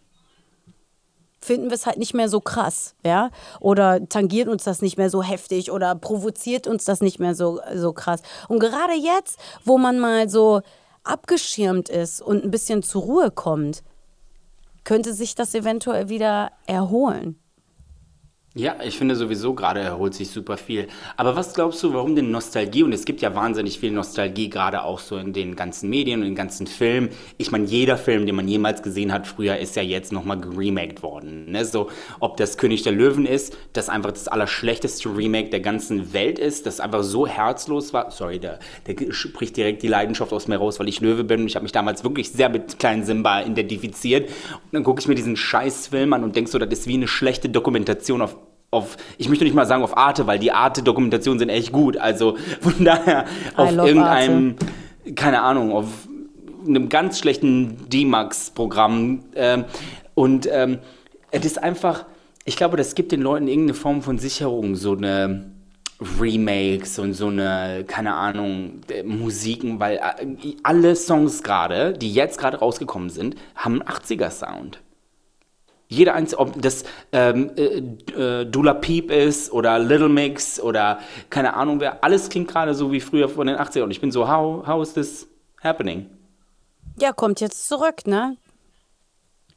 [1.42, 3.30] finden wir es halt nicht mehr so krass, ja?
[3.60, 7.60] Oder tangiert uns das nicht mehr so heftig oder provoziert uns das nicht mehr so,
[7.76, 8.22] so krass.
[8.48, 10.62] Und gerade jetzt, wo man mal so
[11.04, 13.84] abgeschirmt ist und ein bisschen zur Ruhe kommt,
[14.84, 17.40] könnte sich das eventuell wieder erholen.
[18.56, 20.86] Ja, ich finde sowieso gerade erholt sich super viel.
[21.18, 22.84] Aber was glaubst du, warum denn Nostalgie?
[22.84, 26.28] Und es gibt ja wahnsinnig viel Nostalgie, gerade auch so in den ganzen Medien und
[26.28, 27.10] in den ganzen Filmen.
[27.40, 31.02] Ich meine, jeder Film, den man jemals gesehen hat früher, ist ja jetzt nochmal geremaked
[31.02, 31.50] worden.
[31.50, 31.66] Ne?
[31.66, 31.90] So,
[32.20, 36.68] ob das König der Löwen ist, das einfach das allerschlechteste Remake der ganzen Welt ist,
[36.68, 38.12] das einfach so herzlos war.
[38.12, 41.48] Sorry, der, der spricht direkt die Leidenschaft aus mir raus, weil ich Löwe bin.
[41.48, 44.30] Ich habe mich damals wirklich sehr mit kleinen Simba identifiziert.
[44.30, 47.08] Und dann gucke ich mir diesen Scheißfilm an und denke so, das ist wie eine
[47.08, 48.43] schlechte Dokumentation auf
[48.74, 51.98] auf, ich möchte nicht mal sagen auf Arte, weil die Arte-Dokumentationen sind echt gut.
[51.98, 55.14] Also von daher auf irgendeinem, Arte.
[55.14, 55.88] keine Ahnung, auf
[56.68, 59.20] einem ganz schlechten D-Max-Programm.
[59.36, 59.66] Ähm,
[60.16, 60.80] und ähm,
[61.32, 62.06] es ist einfach,
[62.46, 65.52] ich glaube, das gibt den Leuten irgendeine Form von Sicherung, so eine
[66.20, 72.38] Remakes und so eine, keine Ahnung, äh, Musiken, weil äh, alle Songs gerade, die jetzt
[72.38, 74.82] gerade rausgekommen sind, haben einen 80er-Sound.
[75.94, 81.54] Jeder einzelne, ob das ähm, äh, äh, Dula Peep ist oder Little Mix oder keine
[81.54, 83.84] Ahnung wer, alles klingt gerade so wie früher von den 80ern.
[83.84, 85.28] Und ich bin so, how, how is this
[85.62, 86.10] happening?
[87.00, 88.38] Ja, kommt jetzt zurück, ne?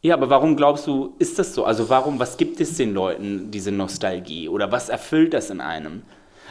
[0.02, 1.64] Ja, aber warum glaubst du, ist das so?
[1.64, 4.48] Also warum, was gibt es den Leuten, diese Nostalgie?
[4.48, 6.02] Oder was erfüllt das in einem?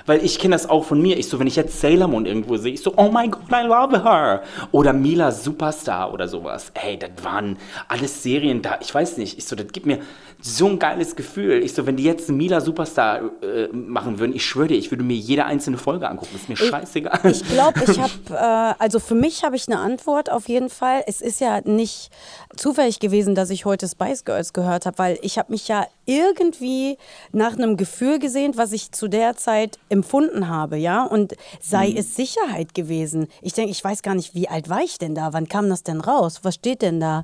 [0.06, 1.18] Weil ich kenne das auch von mir.
[1.18, 3.66] Ich so, wenn ich jetzt Sailor Moon irgendwo sehe, ich so, oh my God, I
[3.66, 4.44] love her.
[4.72, 6.72] Oder Mila Superstar oder sowas.
[6.76, 8.78] Hey, das waren alles Serien da.
[8.82, 9.38] Ich weiß nicht.
[9.38, 10.00] Ich so, das gibt mir
[10.42, 11.64] so ein geiles Gefühl.
[11.64, 15.04] Ich so, wenn die jetzt Mila Superstar äh, machen würden, ich schwöre dir, ich würde
[15.04, 16.36] mir jede einzelne Folge angucken.
[16.36, 17.20] Ist mir scheißegal.
[17.24, 21.04] Ich glaube, ich habe, äh, also für mich habe ich eine Antwort auf jeden Fall.
[21.08, 22.12] Es ist ja nicht
[22.56, 26.98] zufällig gewesen, dass ich heute Spice Girls gehört habe, weil ich habe mich ja irgendwie
[27.32, 31.98] nach einem Gefühl gesehnt, was ich zu der Zeit empfunden habe, ja, und sei Mhm.
[31.98, 33.28] es Sicherheit gewesen.
[33.42, 35.34] Ich denke, ich weiß gar nicht, wie alt war ich denn da?
[35.34, 36.40] Wann kam das denn raus?
[36.44, 37.24] Was steht denn da?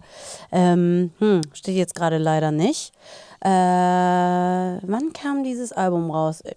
[0.51, 2.93] Ähm, hm, steht jetzt gerade leider nicht.
[3.43, 6.41] Äh, wann kam dieses Album raus?
[6.41, 6.55] Äh,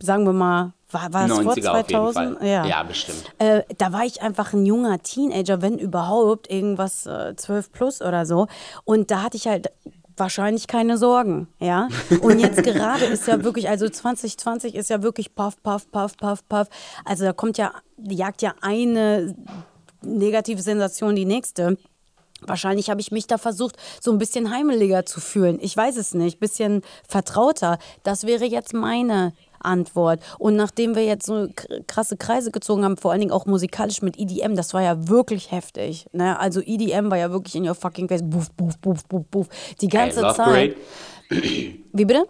[0.00, 2.38] Sagen wir mal, war, war es vor 90er auf jeden 2000?
[2.38, 2.46] Fall.
[2.48, 2.64] Ja.
[2.66, 3.24] Ja, bestimmt.
[3.38, 8.24] Äh, da war ich einfach ein junger Teenager, wenn überhaupt, irgendwas äh, 12 plus oder
[8.24, 8.46] so.
[8.84, 9.72] Und da hatte ich halt
[10.18, 11.88] wahrscheinlich keine Sorgen, ja.
[12.22, 16.48] Und jetzt gerade ist ja wirklich, also 2020 ist ja wirklich puff, puff, puff, puff,
[16.48, 16.68] puff.
[17.04, 19.34] Also da kommt ja, jagt ja eine
[20.02, 21.76] negative Sensation die nächste.
[22.40, 25.58] Wahrscheinlich habe ich mich da versucht, so ein bisschen heimeliger zu fühlen.
[25.60, 27.78] Ich weiß es nicht, bisschen vertrauter.
[28.04, 30.20] Das wäre jetzt meine Antwort.
[30.38, 34.02] Und nachdem wir jetzt so kr- krasse Kreise gezogen haben, vor allen Dingen auch musikalisch
[34.02, 36.06] mit EDM, das war ja wirklich heftig.
[36.12, 36.38] Ne?
[36.38, 38.22] Also EDM war ja wirklich in your fucking face.
[38.22, 39.48] Buff, buff, buff, buff, buff.
[39.80, 40.46] Die ganze Love Zeit.
[40.46, 40.74] Parade.
[41.92, 42.24] Wie bitte?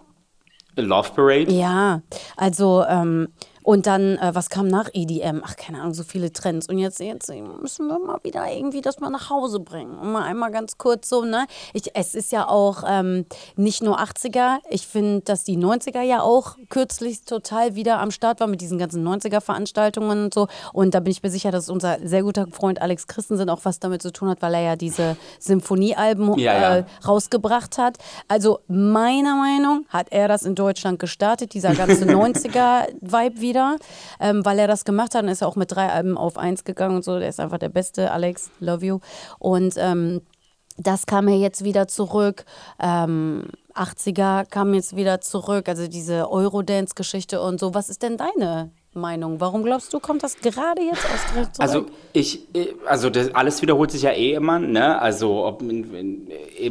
[0.76, 1.52] Love Parade.
[1.52, 2.02] Ja,
[2.36, 3.28] also ähm,
[3.68, 5.42] und dann, äh, was kam nach EDM?
[5.44, 6.70] Ach, keine Ahnung, so viele Trends.
[6.70, 9.98] Und jetzt, jetzt müssen wir mal wieder irgendwie das mal nach Hause bringen.
[9.98, 11.46] Und mal einmal ganz kurz so, ne?
[11.74, 13.26] Ich, es ist ja auch ähm,
[13.56, 14.60] nicht nur 80er.
[14.70, 18.78] Ich finde, dass die 90er ja auch kürzlich total wieder am Start war mit diesen
[18.78, 20.48] ganzen 90er-Veranstaltungen und so.
[20.72, 23.80] Und da bin ich mir sicher, dass unser sehr guter Freund Alex Christensen auch was
[23.80, 26.76] damit zu tun hat, weil er ja diese Symphoniealben Ja, ja.
[26.78, 27.98] äh, rausgebracht hat.
[28.28, 33.57] Also meiner Meinung hat er das in Deutschland gestartet, dieser ganze 90er-Vibe wieder,
[34.20, 36.96] ähm, weil er das gemacht hat und ist auch mit drei Alben auf eins gegangen
[36.96, 37.18] und so.
[37.18, 38.98] Der ist einfach der Beste, Alex, love you.
[39.38, 40.22] Und ähm,
[40.76, 42.44] das kam ja jetzt wieder zurück.
[42.78, 47.74] Ähm, 80er kam jetzt wieder zurück, also diese Eurodance-Geschichte und so.
[47.74, 49.40] Was ist denn deine Meinung?
[49.40, 51.48] Warum glaubst du, kommt das gerade jetzt aus zurück?
[51.58, 55.00] Also ich, äh, also das, alles wiederholt sich ja eh immer, ne?
[55.00, 55.62] Also ob,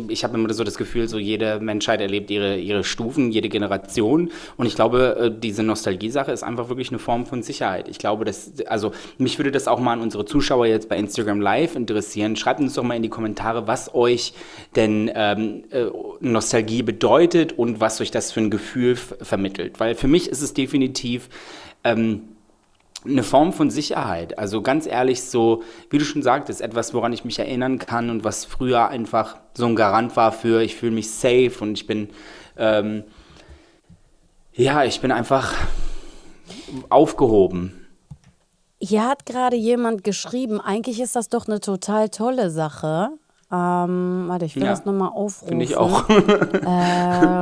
[0.09, 4.31] ich habe immer so das Gefühl, so jede Menschheit erlebt ihre, ihre Stufen, jede Generation.
[4.57, 7.87] Und ich glaube, äh, diese Nostalgie-Sache ist einfach wirklich eine Form von Sicherheit.
[7.87, 11.41] Ich glaube, dass, also mich würde das auch mal an unsere Zuschauer jetzt bei Instagram
[11.41, 12.35] Live interessieren.
[12.35, 14.33] Schreibt uns doch mal in die Kommentare, was euch
[14.75, 15.85] denn ähm, äh,
[16.19, 19.79] Nostalgie bedeutet und was euch das für ein Gefühl vermittelt.
[19.79, 21.29] Weil für mich ist es definitiv
[21.88, 22.21] ähm,
[23.06, 24.38] eine Form von Sicherheit.
[24.38, 28.23] Also ganz ehrlich, so, wie du schon sagtest, etwas, woran ich mich erinnern kann und
[28.23, 32.10] was früher einfach so ein Garant war für, ich fühle mich safe und ich bin,
[32.58, 33.04] ähm,
[34.54, 35.54] ja, ich bin einfach
[36.89, 37.88] aufgehoben.
[38.80, 43.10] Hier hat gerade jemand geschrieben, eigentlich ist das doch eine total tolle Sache.
[43.49, 45.47] Ähm, warte, ich will Ja, das nochmal aufrufen.
[45.47, 46.10] Finde ich auch.
[46.10, 47.38] Äh.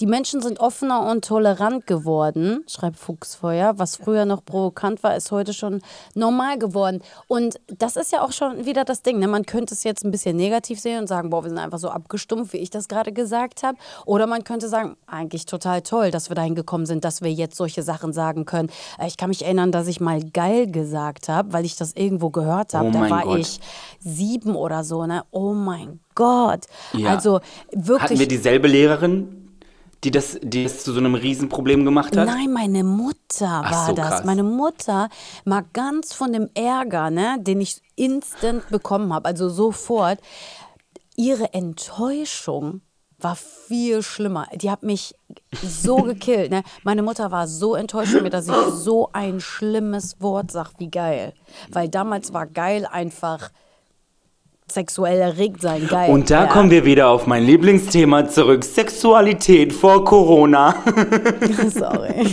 [0.00, 3.74] Die Menschen sind offener und tolerant geworden, schreibt Fuchsfeuer.
[3.78, 5.80] Was früher noch provokant war, ist heute schon
[6.14, 7.02] normal geworden.
[7.28, 9.18] Und das ist ja auch schon wieder das Ding.
[9.20, 9.28] Ne?
[9.28, 11.88] Man könnte es jetzt ein bisschen negativ sehen und sagen, boah, wir sind einfach so
[11.88, 13.78] abgestumpft, wie ich das gerade gesagt habe.
[14.06, 17.56] Oder man könnte sagen, eigentlich total toll, dass wir dahin gekommen sind, dass wir jetzt
[17.56, 18.70] solche Sachen sagen können.
[18.98, 22.30] Äh, Ich kann mich erinnern, dass ich mal geil gesagt habe, weil ich das irgendwo
[22.30, 22.88] gehört habe.
[22.88, 23.38] Oh da mein war Gott.
[23.38, 23.60] ich
[24.00, 25.06] sieben oder so.
[25.06, 25.24] Ne?
[25.30, 26.66] Oh mein Gott.
[26.92, 27.10] Ja.
[27.10, 28.18] Also Hatten wirklich.
[28.20, 29.44] wir dieselbe Lehrerin,
[30.04, 32.26] die das, die das zu so einem Riesenproblem gemacht hat?
[32.26, 34.08] Nein, meine Mutter war so, das.
[34.08, 34.24] krass.
[34.24, 35.08] Meine Mutter
[35.44, 40.20] mag ganz von dem Ärger, ne, den ich instant bekommen habe, also sofort,
[41.16, 42.82] ihre Enttäuschung
[43.18, 44.46] war viel schlimmer.
[44.54, 45.14] Die hat mich
[45.62, 46.50] so gekillt.
[46.50, 46.62] Ne?
[46.82, 50.90] Meine Mutter war so enttäuscht von mir, dass ich so ein schlimmes Wort sag wie
[50.90, 51.32] geil.
[51.70, 53.50] Weil damals war geil einfach
[54.66, 55.86] sexuell erregt sein.
[55.86, 56.10] Geil.
[56.10, 56.46] Und da ja.
[56.46, 58.64] kommen wir wieder auf mein Lieblingsthema zurück.
[58.64, 60.74] Sexualität vor Corona.
[61.68, 62.26] Sorry.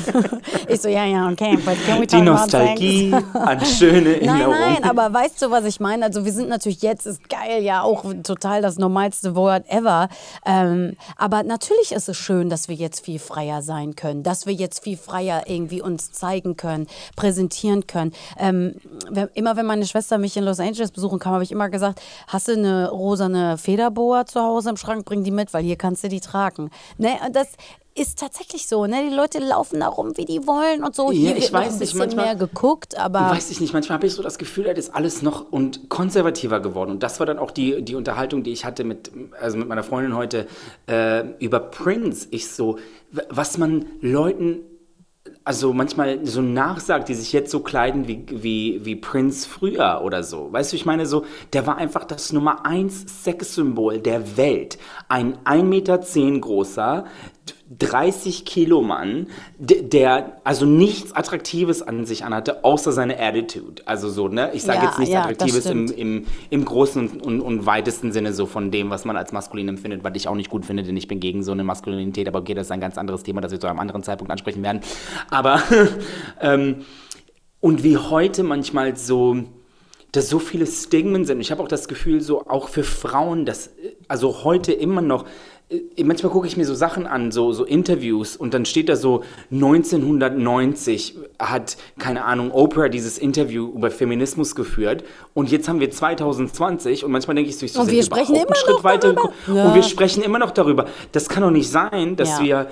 [0.70, 1.58] Ich so, ja, ja, okay.
[1.58, 4.60] But can we Die talk about Nostalgie an schöne Nein, Erinnerungen.
[4.60, 6.06] nein, aber weißt du, was ich meine?
[6.06, 10.08] Also wir sind natürlich jetzt, ist geil, ja auch total das normalste Wort ever.
[10.46, 14.54] Ähm, aber natürlich ist es schön, dass wir jetzt viel freier sein können, dass wir
[14.54, 18.14] jetzt viel freier irgendwie uns zeigen können, präsentieren können.
[18.40, 18.76] Ähm,
[19.10, 22.00] wenn, immer wenn meine Schwester mich in Los Angeles besuchen kam, habe ich immer gesagt,
[22.28, 26.04] hast du eine rosane Federboa zu Hause im Schrank, bring die mit, weil hier kannst
[26.04, 26.70] du die tragen.
[26.98, 27.48] Ne, und das,
[27.94, 29.10] ist tatsächlich so, ne?
[29.10, 31.12] Die Leute laufen da rum, wie die wollen und so.
[31.12, 33.98] Hier Ja, ich weiß ein nicht, bisschen manchmal- mehr geguckt, aber Weiß ich nicht, manchmal
[33.98, 36.90] habe ich so das Gefühl, das ist alles noch und konservativer geworden.
[36.92, 39.84] Und das war dann auch die, die Unterhaltung, die ich hatte mit, also mit meiner
[39.84, 40.48] Freundin heute
[40.88, 42.30] äh, über Prince.
[42.32, 42.78] Ich so,
[43.30, 44.60] was man Leuten
[45.44, 50.24] also manchmal so nachsagt, die sich jetzt so kleiden wie, wie, wie Prince früher oder
[50.24, 50.52] so.
[50.54, 54.78] Weißt du, ich meine so, der war einfach das Nummer eins Sexsymbol der Welt.
[55.10, 57.06] Ein 1,10 Meter großer,
[57.78, 59.28] 30 Kilo Mann,
[59.58, 63.82] der also nichts Attraktives an sich anhatte, außer seine Attitude.
[63.86, 64.52] Also so, ne?
[64.54, 68.12] Ich sage Ja, jetzt nichts ja, Attraktives im, im, im großen und, und, und weitesten
[68.12, 70.84] Sinne so von dem, was man als maskulin empfindet, was ich auch nicht gut finde,
[70.84, 73.40] denn ich bin gegen so eine Maskulinität, aber okay, das ist ein ganz anderes Thema,
[73.40, 74.82] das wir zu einem anderen Zeitpunkt ansprechen werden.
[75.30, 75.64] Aber,
[76.42, 76.84] ähm,
[77.62, 79.44] und wie heute manchmal so,
[80.12, 81.40] dass so viele Stigmen sind.
[81.40, 85.26] Ich habe auch das Gefühl, so auch für Frauen, dass, äh, also heute immer noch,
[86.04, 89.24] manchmal gucke ich mir so Sachen an, so, so Interviews und dann steht da so
[89.52, 95.04] 1990 hat, keine Ahnung, Oprah dieses Interview über Feminismus geführt
[95.34, 98.36] und jetzt haben wir 2020 und manchmal denke ich so, ich so Und wir sprechen
[98.36, 99.32] immer Schritt noch weiter darüber?
[99.34, 99.58] gekommen.
[99.58, 99.68] Ja.
[99.70, 100.86] und wir sprechen immer noch darüber.
[101.12, 102.44] Das kann doch nicht sein, dass Ja.
[102.44, 102.68] wir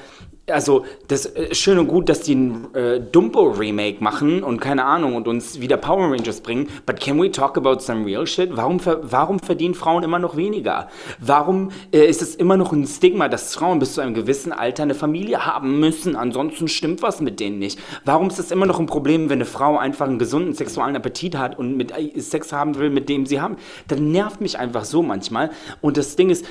[0.52, 5.16] also, das äh, schön und gut, dass die ein äh, Dumbo-Remake machen und keine Ahnung
[5.16, 6.68] und uns wieder Power Rangers bringen.
[6.86, 8.56] But can we talk about some real shit?
[8.56, 10.90] Warum, warum verdienen Frauen immer noch weniger?
[11.20, 14.84] Warum äh, ist es immer noch ein Stigma, dass Frauen bis zu einem gewissen Alter
[14.84, 16.16] eine Familie haben müssen?
[16.16, 17.80] Ansonsten stimmt was mit denen nicht.
[18.06, 21.38] Warum ist es immer noch ein Problem, wenn eine Frau einfach einen gesunden sexuellen Appetit
[21.38, 23.58] hat und mit äh, Sex haben will, mit dem sie haben?
[23.88, 25.52] Das nervt mich einfach so manchmal.
[25.82, 26.46] Und das Ding ist,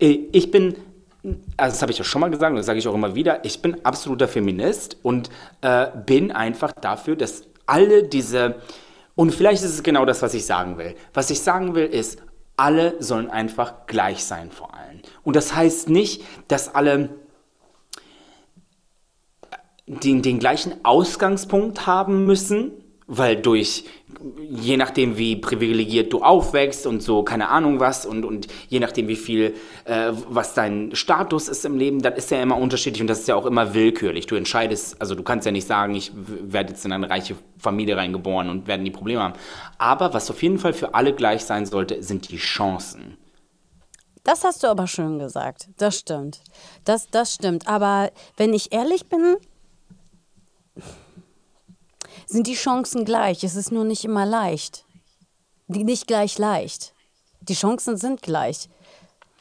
[0.00, 0.74] äh, ich bin
[1.56, 3.44] also das habe ich ja schon mal gesagt und das sage ich auch immer wieder,
[3.44, 5.30] ich bin absoluter Feminist und
[5.62, 8.56] äh, bin einfach dafür, dass alle diese,
[9.14, 10.94] und vielleicht ist es genau das, was ich sagen will.
[11.14, 12.22] Was ich sagen will ist,
[12.56, 15.02] alle sollen einfach gleich sein vor allen.
[15.22, 17.10] Und das heißt nicht, dass alle
[19.86, 22.72] den, den gleichen Ausgangspunkt haben müssen,
[23.06, 23.84] weil durch,
[24.50, 29.08] je nachdem wie privilegiert du aufwächst und so, keine Ahnung was, und, und je nachdem
[29.08, 33.08] wie viel, äh, was dein Status ist im Leben, das ist ja immer unterschiedlich und
[33.08, 34.26] das ist ja auch immer willkürlich.
[34.26, 37.96] Du entscheidest, also du kannst ja nicht sagen, ich werde jetzt in eine reiche Familie
[37.96, 39.34] reingeboren und werde nie Probleme haben.
[39.78, 43.18] Aber was auf jeden Fall für alle gleich sein sollte, sind die Chancen.
[44.24, 45.68] das hast du aber schön gesagt.
[45.76, 46.40] Das stimmt.
[46.84, 47.68] Das, das stimmt.
[47.68, 49.36] Aber wenn ich ehrlich bin,
[52.34, 53.44] sind die Chancen gleich.
[53.44, 54.84] Es ist nur nicht immer leicht.
[55.68, 56.92] Nicht gleich leicht.
[57.40, 58.68] Die Chancen sind gleich.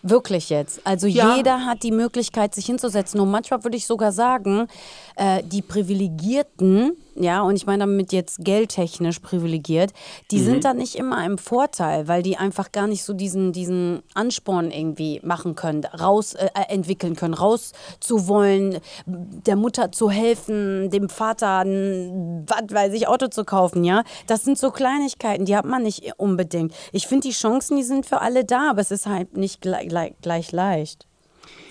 [0.04, 0.80] Wirklich jetzt.
[0.86, 1.36] Also Ja.
[1.36, 3.20] jeder hat die Möglichkeit, sich hinzusetzen.
[3.20, 4.68] Und manchmal würde ich sogar sagen,
[5.16, 9.92] äh, die Privilegierten, ja, und ich meine damit jetzt geldtechnisch privilegiert,
[10.32, 10.44] die Mhm.
[10.44, 14.72] sind da nicht immer im Vorteil, weil die einfach gar nicht so diesen, diesen Ansporn
[14.72, 21.60] irgendwie machen können, raus äh, äh, entwickeln können, rauszuwollen, der Mutter zu helfen, dem Vater
[21.60, 24.04] ein, was weiß ich, Auto zu kaufen, ja.
[24.28, 26.74] Das sind so Kleinigkeiten, die hat man nicht unbedingt.
[26.92, 29.90] Ich finde, die Chancen, die sind für alle da, aber es ist halt nicht gleich,
[30.22, 31.06] gleich leicht.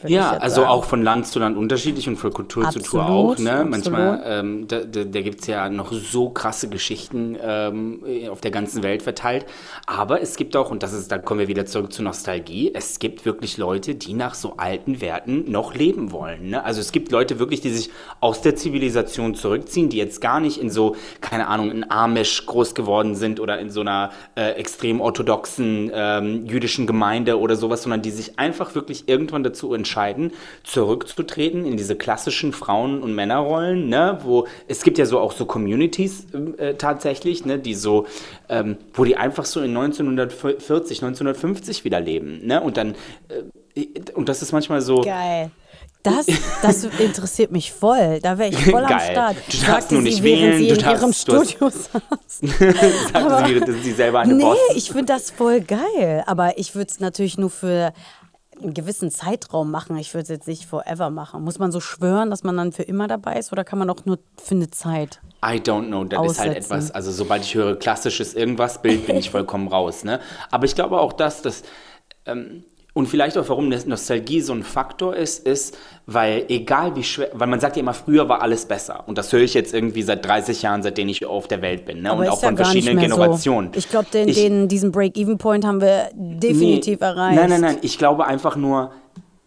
[0.06, 0.68] Ja, also sagen.
[0.68, 3.38] auch von Land zu Land unterschiedlich und von Kultur zu Kultur Absolut, auch.
[3.38, 3.50] Ne?
[3.50, 3.70] absolut.
[3.70, 8.50] Manchmal, ähm, da, da, da gibt es ja noch so krasse Geschichten ähm, auf der
[8.50, 9.46] ganzen Welt verteilt.
[9.86, 12.98] Aber es gibt auch, und das ist, da kommen wir wieder zurück zur Nostalgie, es
[12.98, 16.50] gibt wirklich Leute, die nach so alten Werten noch leben wollen.
[16.50, 16.64] Ne?
[16.64, 20.58] Also es gibt Leute wirklich, die sich aus der Zivilisation zurückziehen, die jetzt gar nicht
[20.58, 25.00] in so, keine Ahnung, in Amish groß geworden sind oder in so einer äh, extrem
[25.00, 30.32] orthodoxen ähm, jüdischen Gemeinde oder sowas, sondern die sich einfach wirklich irgendwann dazu entscheiden,
[30.64, 35.46] zurückzutreten in diese klassischen Frauen- und Männerrollen, ne, wo es gibt ja so auch so
[35.46, 36.26] Communities
[36.58, 38.06] äh, tatsächlich, ne, die so,
[38.48, 42.94] ähm, wo die einfach so in 1940, 1950 wieder leben, ne, und dann
[43.28, 45.00] äh, und das ist manchmal so.
[45.00, 45.50] Geil.
[46.02, 46.26] Das,
[46.62, 48.18] das interessiert mich voll.
[48.20, 49.12] Da wäre ich voll am Geil.
[49.12, 49.36] Start.
[49.48, 51.12] Du Sagte darfst nur sie, nicht während wählen, sie du in darfst- ihrem
[51.46, 52.40] Studio saß.
[53.12, 54.58] Sagen sie dass sie selber eine Nee, Boss.
[54.74, 56.24] ich finde das voll geil.
[56.26, 57.92] Aber ich würde es natürlich nur für
[58.62, 59.96] einen gewissen Zeitraum machen.
[59.96, 61.42] Ich würde es jetzt nicht forever machen.
[61.42, 64.04] Muss man so schwören, dass man dann für immer dabei ist oder kann man auch
[64.04, 65.20] nur für eine Zeit?
[65.44, 66.72] I don't know, das ist halt aussetzen.
[66.72, 70.04] etwas, also sobald ich höre klassisches irgendwas Bild, bin ich vollkommen raus.
[70.04, 70.20] Ne?
[70.50, 71.62] Aber ich glaube auch, dass das,
[72.26, 72.64] ähm,
[72.94, 77.48] und vielleicht auch, warum Nostalgie so ein Faktor ist, ist, weil egal wie schwer, weil
[77.48, 79.04] man sagt ja immer, früher war alles besser.
[79.06, 82.02] Und das höre ich jetzt irgendwie seit 30 Jahren, seitdem ich auf der Welt bin.
[82.02, 82.10] Ne?
[82.10, 83.70] Aber und auch ja von verschiedenen Generationen.
[83.72, 83.78] So.
[83.78, 87.36] Ich glaube, den, Ich- den, diesen Break-Even-Point haben wir definitiv Nee, erreicht.
[87.40, 87.78] Nein, nein, nein.
[87.80, 88.92] Ich glaube einfach nur,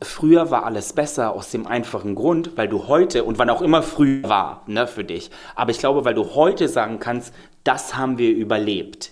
[0.02, 3.82] früher war alles besser aus dem einfachen Grund, weil du heute, und wann auch immer
[3.84, 8.18] früh war, ne, für dich, aber ich glaube, weil du heute sagen kannst, das haben
[8.18, 9.12] wir überlebt.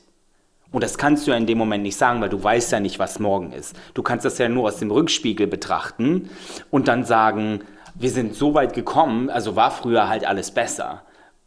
[0.74, 3.00] Und das kannst du ja in dem Moment nicht sagen, weil du weißt ja nicht,
[3.00, 3.76] was morgen ist.
[3.94, 6.30] Du kannst das ja nur aus dem Rückspiegel betrachten
[6.72, 7.62] und dann sagen,
[7.96, 11.04] wir sind so weit gekommen, also war früher halt alles besser.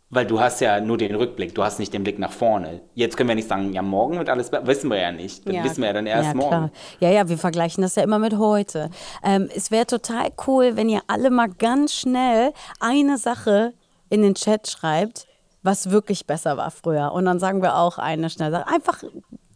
[0.08, 2.80] Weil du hast ja nur den Rückblick, du hast nicht den Blick nach vorne.
[2.94, 4.64] Jetzt können wir nicht sagen, ja, morgen wird alles besser.
[4.68, 5.44] Wissen wir ja nicht.
[5.48, 6.48] Das wissen wir ja dann erst ja, morgen.
[6.48, 6.70] Klar.
[7.01, 8.90] Ja, ja, wir vergleichen das ja immer mit heute.
[9.24, 13.74] Ähm, es wäre total cool, wenn ihr alle mal ganz schnell eine Sache
[14.09, 15.26] in den Chat schreibt,
[15.66, 17.12] was wirklich besser war früher.
[17.12, 18.66] Und dann sagen wir auch eine schnell Sache.
[18.68, 19.02] Einfach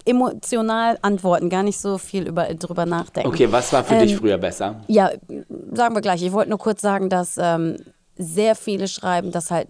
[0.04, 3.28] emotional antworten, gar nicht so viel über, drüber nachdenken.
[3.28, 4.82] Okay, was war für Ähm, dich früher besser?
[4.88, 5.10] Ja,
[5.72, 6.22] sagen wir gleich.
[6.22, 7.76] Ich wollte nur kurz sagen, dass ähm,
[8.16, 9.68] sehr viele schreiben, dass halt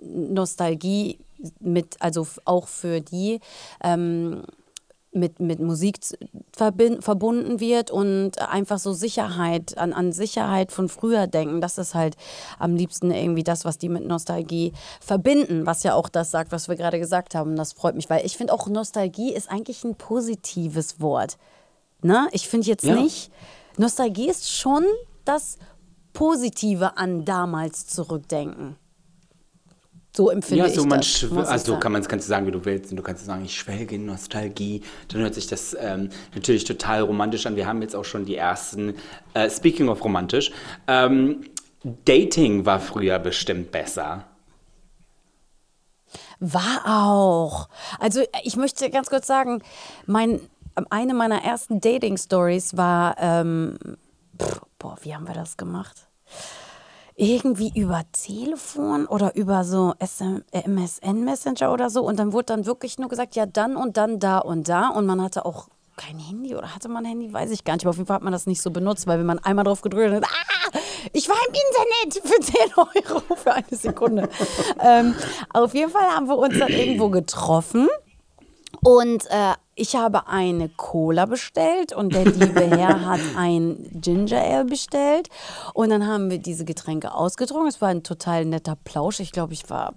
[0.00, 1.18] Nostalgie
[1.60, 3.40] mit, also auch für die
[3.82, 4.42] ähm,
[5.12, 5.98] mit, mit Musik
[6.52, 11.60] verbunden wird und einfach so Sicherheit, an, an Sicherheit von früher denken.
[11.60, 12.16] Das ist halt
[12.58, 16.68] am liebsten irgendwie das, was die mit Nostalgie verbinden, was ja auch das sagt, was
[16.68, 17.56] wir gerade gesagt haben.
[17.56, 21.38] Das freut mich, weil ich finde auch Nostalgie ist eigentlich ein positives Wort.
[22.02, 22.28] Ne?
[22.32, 22.94] Ich finde jetzt Ja.
[22.94, 23.30] nicht,
[23.76, 24.84] Nostalgie ist schon
[25.24, 25.58] das
[26.12, 28.76] Positive an damals zurückdenken.
[30.18, 31.48] So empfinde Ja, so ich man das.
[31.48, 32.90] also kann man kannst du sagen, wie du willst.
[32.90, 34.82] Und du kannst sagen, ich schwelge in Nostalgie.
[35.06, 37.54] Dann hört sich das ähm, natürlich total romantisch an.
[37.54, 38.96] Wir haben jetzt auch schon die ersten,
[39.34, 40.50] äh, speaking of romantisch,
[40.88, 41.44] ähm,
[42.04, 44.24] Dating war früher bestimmt besser.
[46.40, 47.68] War auch.
[48.00, 49.62] Also ich möchte ganz kurz sagen,
[50.06, 50.40] mein,
[50.90, 53.78] eine meiner ersten Dating-Stories war, ähm,
[54.36, 56.08] pff, boah, wie haben wir das gemacht?
[57.20, 62.02] Irgendwie über Telefon oder über so SM, äh, MSN Messenger oder so.
[62.02, 64.88] Und dann wurde dann wirklich nur gesagt, ja, dann und dann da und da.
[64.88, 67.84] Und man hatte auch kein Handy oder hatte man ein Handy, weiß ich gar nicht.
[67.84, 69.82] Aber auf jeden Fall hat man das nicht so benutzt, weil wenn man einmal drauf
[69.82, 70.78] gedrückt hat, ah,
[71.12, 74.28] ich war im Internet für 10 Euro für eine Sekunde.
[74.80, 75.16] ähm,
[75.52, 77.88] auf jeden Fall haben wir uns dann irgendwo getroffen.
[78.84, 84.64] Und äh, ich habe eine Cola bestellt und der liebe Herr hat ein Ginger Ale
[84.64, 85.28] bestellt.
[85.72, 87.68] Und dann haben wir diese Getränke ausgetrunken.
[87.68, 89.20] Es war ein total netter Plausch.
[89.20, 89.94] Ich glaube, ich war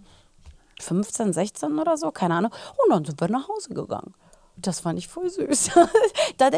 [0.80, 2.52] 15, 16 oder so, keine Ahnung.
[2.84, 4.14] Und dann sind wir nach Hause gegangen.
[4.62, 5.72] Das fand ich voll süß.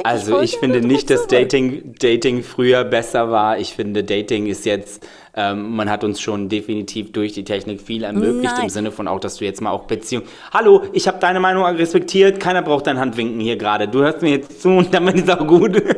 [0.04, 1.28] Also ich gerne finde nicht, dass.
[1.28, 3.60] Dating, Dating früher besser war.
[3.60, 8.04] Ich finde, Dating ist jetzt, ähm, man hat uns schon definitiv durch die Technik viel
[8.04, 8.64] ermöglicht, Nein.
[8.64, 10.24] im Sinne von auch, dass du jetzt mal auch Beziehung.
[10.54, 13.90] Hallo, ich habe deine Meinung respektiert, keiner braucht dein Handwinken hier gerade.
[13.90, 15.82] Du hörst mir jetzt zu und damit ist auch gut.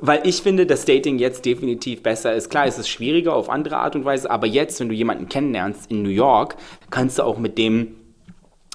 [0.00, 2.48] Weil ich finde, dass Dating jetzt definitiv besser ist.
[2.48, 5.90] Klar, es ist schwieriger auf andere Art und Weise, aber jetzt, wenn du jemanden kennenlernst
[5.90, 6.56] in New York,
[6.90, 7.96] kannst du auch mit dem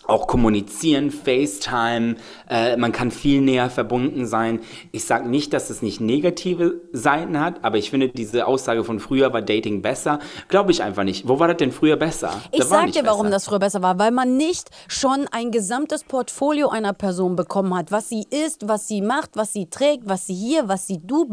[0.07, 2.15] auch kommunizieren, FaceTime,
[2.49, 4.61] äh, man kann viel näher verbunden sein.
[4.91, 8.99] Ich sage nicht, dass es nicht negative Seiten hat, aber ich finde diese Aussage von
[8.99, 11.27] früher war Dating besser, glaube ich einfach nicht.
[11.27, 12.41] Wo war das denn früher besser?
[12.51, 13.31] Ich war sag dir, warum besser.
[13.31, 17.91] das früher besser war, weil man nicht schon ein gesamtes Portfolio einer Person bekommen hat,
[17.91, 21.27] was sie isst, was sie macht, was sie trägt, was sie hier, was sie du,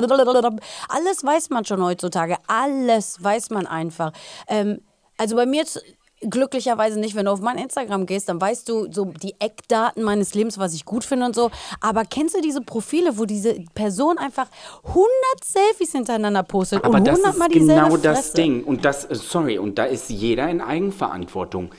[0.88, 4.12] alles weiß man schon heutzutage, alles weiß man einfach.
[4.48, 4.80] Ähm,
[5.16, 5.82] also bei mir jetzt
[6.28, 10.34] glücklicherweise nicht, wenn du auf mein Instagram gehst, dann weißt du so die Eckdaten meines
[10.34, 11.50] Lebens, was ich gut finde und so.
[11.80, 14.48] Aber kennst du diese Profile, wo diese Person einfach
[14.84, 15.06] 100
[15.42, 18.34] Selfies hintereinander postet Aber und das 100 ist Mal dieselbe genau das Fresse?
[18.34, 18.64] Ding.
[18.64, 21.70] Und das, sorry, und da ist jeder in Eigenverantwortung.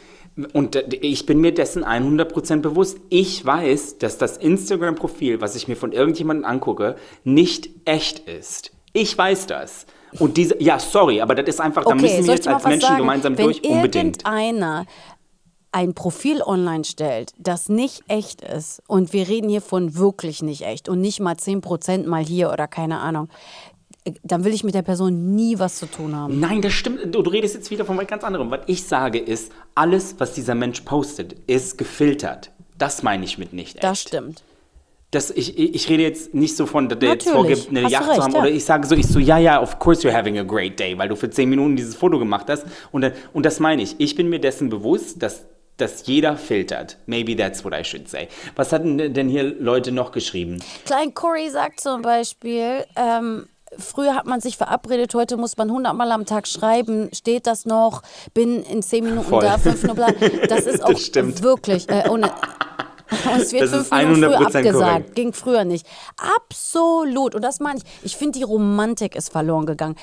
[0.53, 2.97] Und äh, ich bin mir dessen 100% bewusst.
[3.09, 8.71] Ich weiß, dass das Instagram-Profil, was ich mir von irgendjemandem angucke, nicht echt ist.
[8.93, 9.85] Ich weiß das.
[10.20, 12.97] Und diese, ja, sorry, aber das ist einfach, da müssen wir jetzt als Menschen sagen?
[12.99, 14.24] gemeinsam Wenn durch, unbedingt.
[14.24, 14.86] irgendeiner
[15.72, 20.61] ein Profil online stellt, das nicht echt ist, und wir reden hier von wirklich nicht
[20.61, 23.28] echt und nicht mal 10% mal hier oder keine Ahnung,
[24.24, 26.39] dann will ich mit der Person nie was zu tun haben.
[26.39, 27.13] Nein, das stimmt.
[27.13, 28.51] Du, du redest jetzt wieder von was ganz anderem.
[28.51, 32.51] Was ich sage ist, alles, was dieser Mensch postet, ist gefiltert.
[32.78, 33.84] Das meine ich mit nicht echt.
[33.84, 34.43] Das stimmt.
[35.12, 38.08] Das, ich, ich rede jetzt nicht so von, dass der jetzt vorgibt, eine Hast Yacht
[38.10, 38.34] recht, zu haben.
[38.34, 38.39] ja.
[38.39, 40.97] Oder ich sage so, ich so, ja, ja, of course you're having a great day,
[40.97, 42.66] weil du für 10 Minuten dieses Foto gemacht hast.
[42.91, 43.95] Und, dann, und das meine ich.
[43.99, 45.45] Ich bin mir dessen bewusst, dass,
[45.78, 46.97] dass jeder filtert.
[47.06, 48.28] Maybe that's what I should say.
[48.58, 50.62] Was hatten denn hier Leute noch geschrieben?
[50.86, 53.45] Klein Cory sagt zum Beispiel, ähm,
[53.78, 57.66] früher hat man sich verabredet, heute muss man 100 Mal am Tag schreiben, steht das
[57.66, 58.01] noch,
[58.34, 59.43] bin in 10 Minuten Voll.
[59.43, 60.08] da, 5 Minuten bla.
[60.49, 61.41] Das ist auch stimmt.
[61.41, 62.32] wirklich, äh, ohne,
[63.38, 64.74] es wird Das fünf ist Minuten früher 100% abgesagt.
[64.74, 65.16] korrekt.
[65.16, 65.86] Ging früher nicht.
[66.38, 67.36] Absolut.
[67.36, 67.84] Und das meine ich.
[68.03, 69.95] Ich finde, die Romantik ist verloren gegangen.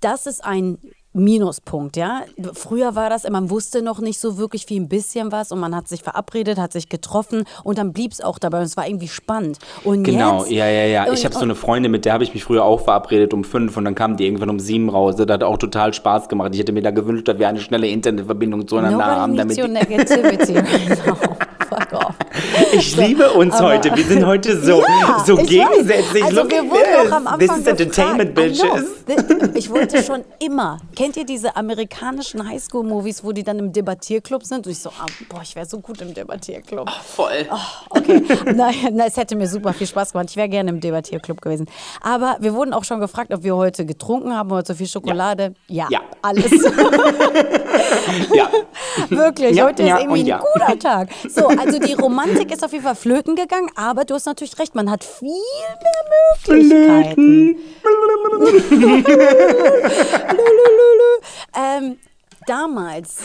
[0.00, 0.78] Das ist ein
[1.16, 2.22] Minuspunkt, ja.
[2.54, 5.74] Früher war das, man wusste noch nicht so wirklich viel, ein bisschen was und man
[5.74, 8.86] hat sich verabredet, hat sich getroffen und dann blieb es auch dabei und es war
[8.88, 9.58] irgendwie spannend.
[9.84, 11.04] Und Genau, jetzt, ja, ja, ja.
[11.04, 13.44] Und- Ich habe so eine Freundin, mit der habe ich mich früher auch verabredet um
[13.44, 15.14] fünf und dann kam die irgendwann um sieben raus.
[15.14, 16.50] Das hat auch total Spaß gemacht.
[16.52, 20.54] Ich hätte mir da gewünscht, dass wir eine schnelle Internetverbindung zueinander haben, damit your negativity
[20.58, 21.16] right now.
[22.72, 23.94] Ich liebe uns aber- heute.
[23.96, 26.22] Wir sind heute so, Ja, so ich gegensätzlich.
[26.24, 26.36] Weiß.
[26.36, 28.84] Also wir wurden auch am Anfang This is entertainment, gefragt.
[29.06, 29.54] Bitches.
[29.54, 30.78] Ich wollte schon immer.
[30.96, 34.66] Kennt ihr diese amerikanischen Highschool-Movies, wo die dann im Debattierclub sind?
[34.66, 36.90] Und ich so, ah, boah, ich wäre so gut im Debattierclub.
[36.90, 37.46] Voll.
[37.90, 38.22] Okay,
[38.54, 38.74] nein,
[39.06, 40.28] es hätte mir super viel Spaß gemacht.
[40.30, 41.66] Ich wäre gerne im Debattierclub gewesen.
[42.02, 45.54] Aber wir wurden auch schon gefragt, ob wir heute getrunken haben, heute so viel Schokolade.
[45.68, 46.00] Ja, Ja.
[46.22, 46.50] alles.
[48.34, 48.48] Ja.
[49.08, 50.36] Wirklich, Ja, heute ja ist irgendwie ja.
[50.38, 51.08] ein guter Tag.
[51.28, 54.74] So, also die Romantik ist auf jeden Fall flöten gegangen, aber du hast natürlich recht,
[54.74, 55.30] man hat viel
[55.82, 57.58] mehr Möglichkeiten.
[61.56, 61.98] Ähm,
[62.46, 63.18] damals.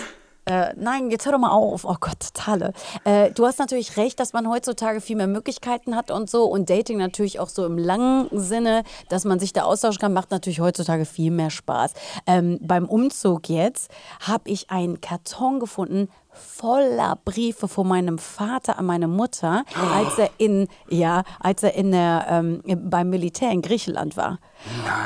[0.50, 1.86] Äh, nein, jetzt hör doch mal auf.
[1.86, 2.74] Oh Gott, totale.
[3.04, 6.46] Äh, du hast natürlich recht, dass man heutzutage viel mehr Möglichkeiten hat und so.
[6.46, 10.32] Und Dating natürlich auch so im langen Sinne, dass man sich da austauschen kann, macht
[10.32, 11.94] natürlich heutzutage viel mehr Spaß.
[12.26, 13.92] Ähm, beim Umzug jetzt
[14.22, 19.64] habe ich einen Karton gefunden voller Briefe von meinem Vater an meine Mutter,
[19.94, 24.40] als er in ja, als er in der ähm, beim Militär in Griechenland war.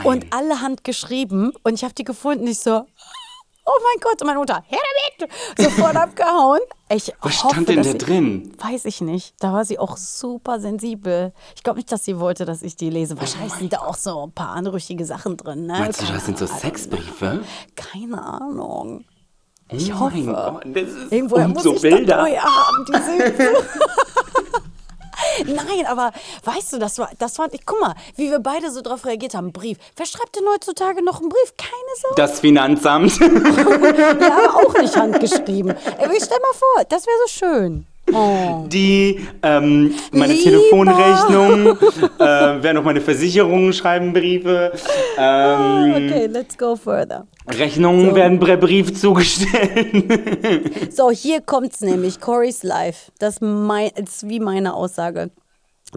[0.03, 2.47] Und alle handgeschrieben und ich habe die gefunden.
[2.47, 2.85] Ich so
[3.65, 4.79] Oh mein Gott, und meine Mutter, her
[5.17, 5.31] damit!
[5.57, 6.59] Sofort abgehauen.
[6.89, 8.51] Ich Was hoffe, stand denn da drin?
[8.57, 9.35] Weiß ich nicht.
[9.39, 11.31] Da war sie auch super sensibel.
[11.55, 13.17] Ich glaube nicht, dass sie wollte, dass ich die lese.
[13.17, 15.65] Wahrscheinlich sind da auch so ein paar anrüchige Sachen drin.
[15.65, 15.79] Ne?
[15.79, 16.45] Meinst du, das sind so.
[16.45, 17.41] Sexbriefe?
[17.75, 19.05] Keine Ahnung.
[19.71, 20.23] Ich Oh hoffe.
[20.23, 22.21] Gott, das ist und muss so ich Bilder.
[22.21, 23.53] neue haben, diese
[25.45, 26.11] Nein, aber
[26.43, 29.33] weißt du, das war, das war, ich, guck mal, wie wir beide so drauf reagiert
[29.35, 29.51] haben.
[29.51, 29.77] Brief.
[29.95, 31.53] Wer schreibt denn heutzutage noch einen Brief?
[31.57, 32.15] Keine Sau.
[32.15, 33.19] Das Finanzamt.
[33.19, 35.71] Ja, auch nicht handgeschrieben.
[35.71, 37.87] Ey, stell mal vor, das wäre so schön.
[38.13, 38.65] Oh.
[38.67, 40.43] Die, ähm, meine Lieber.
[40.43, 41.77] Telefonrechnung,
[42.19, 44.71] äh, wer noch meine Versicherungen schreiben Briefe,
[45.17, 47.27] ähm, Okay, let's go further.
[47.47, 50.03] Rechnungen werden per Brief zugestellt.
[50.91, 52.19] So, hier kommt's nämlich.
[52.19, 53.11] Corey's Life.
[53.19, 55.31] Das mein, ist wie meine Aussage.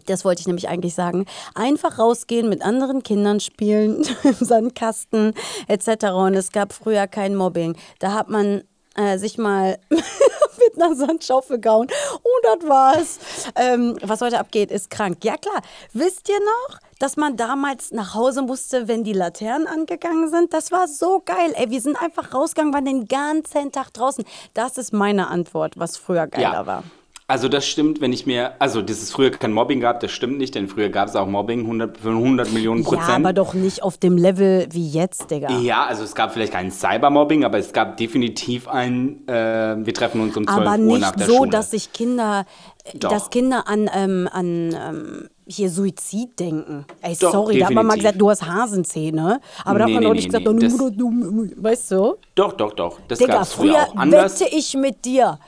[0.07, 1.25] Das wollte ich nämlich eigentlich sagen.
[1.55, 5.33] Einfach rausgehen, mit anderen Kindern spielen, im Sandkasten
[5.69, 6.07] etc.
[6.15, 7.77] Und es gab früher kein Mobbing.
[7.99, 8.63] Da hat man
[8.97, 9.79] äh, sich mal
[10.79, 13.19] mit einer Sandschaufel gehauen und das war's.
[13.55, 15.25] Ähm, was heute abgeht, ist krank.
[15.25, 15.63] Ja klar,
[15.93, 20.53] wisst ihr noch, dass man damals nach Hause musste, wenn die Laternen angegangen sind?
[20.53, 21.53] Das war so geil.
[21.55, 24.25] Ey, wir sind einfach rausgegangen, waren den ganzen Tag draußen.
[24.55, 26.85] Das ist meine Antwort, was früher geiler war.
[27.29, 30.39] Also das stimmt, wenn ich mir, also dass es früher kein Mobbing gab, das stimmt
[30.39, 33.09] nicht, denn früher gab es auch Mobbing 100, für 100 Millionen Prozent.
[33.09, 35.51] Ja, aber doch nicht auf dem Level wie jetzt, Digga.
[35.59, 39.33] Ja, also es gab vielleicht kein Cybermobbing, aber es gab definitiv ein, äh,
[39.77, 41.51] wir treffen uns um 12 aber Uhr nicht nach der so, Schule.
[41.51, 42.47] dass sich Kinder,
[42.95, 43.11] Doch.
[43.11, 46.87] dass Kinder an, ähm, an ähm, hier Suizid denken.
[47.03, 48.03] Ey, Doch, sorry, da hat man mal definitiv.
[48.03, 49.41] gesagt, du hast Hasenzähne.
[49.65, 52.17] Aber da hat man nee, nee, nicht gesagt, nee, oh, du, du, du, weißt du?
[52.37, 53.01] Doch, doch, doch.
[53.09, 54.41] Das Digga, gab es früher, früher auch anders.
[54.41, 55.39] wette ich mit dir,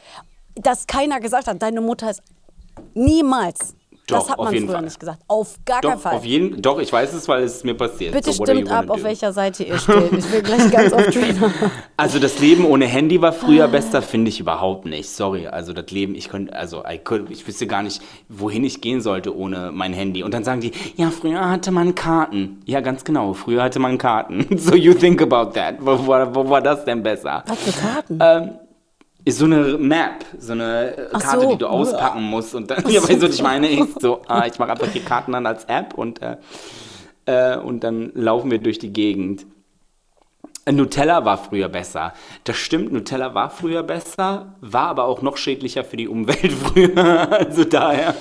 [0.63, 2.23] dass keiner gesagt hat, deine Mutter ist
[2.95, 3.75] niemals.
[4.07, 4.83] das Doch, hat auf man früher Fall.
[4.83, 5.21] nicht gesagt.
[5.29, 6.15] Auf gar keinen Doch, Fall.
[6.17, 8.13] auf jeden, doch, ich weiß es, weil es mir passiert.
[8.15, 9.05] Bitte So, stimmt ab, gonna auf do?
[9.05, 10.13] welcher Seite ihr steht.
[10.13, 11.53] Ich will gleich ganz auf Trainer.
[12.01, 15.11] Also das Leben ohne Handy war früher besser, finde ich überhaupt nicht.
[15.11, 18.81] Sorry, also das Leben, ich könnte, also I could, ich wüsste gar nicht, wohin ich
[18.81, 20.23] gehen sollte ohne mein Handy.
[20.23, 22.61] Und dann sagen die, ja, früher hatte man Karten.
[22.67, 24.47] Ja, ganz genau, früher hatte man Karten.
[24.59, 25.75] So you think about that.
[25.81, 27.43] Wo, wo, wo war das denn besser?
[27.47, 28.19] Was für Karten?
[28.23, 28.51] Ähm,
[29.29, 31.51] ist so eine Map, so eine äh, Ach Karte, so.
[31.53, 32.55] die du auspacken musst.
[32.55, 33.69] Und dann, ja, weißt du, was ich meine?
[33.69, 36.37] Ich so, ah, ich mache einfach die Karten an als App und, äh,
[37.27, 39.47] äh, und dann laufen wir durch die Gegend.
[40.69, 42.13] Äh, Nutella war früher besser.
[42.45, 47.33] Das stimmt, Nutella war früher besser, war aber auch noch schädlicher für die Umwelt früher.
[47.33, 48.15] Also daher.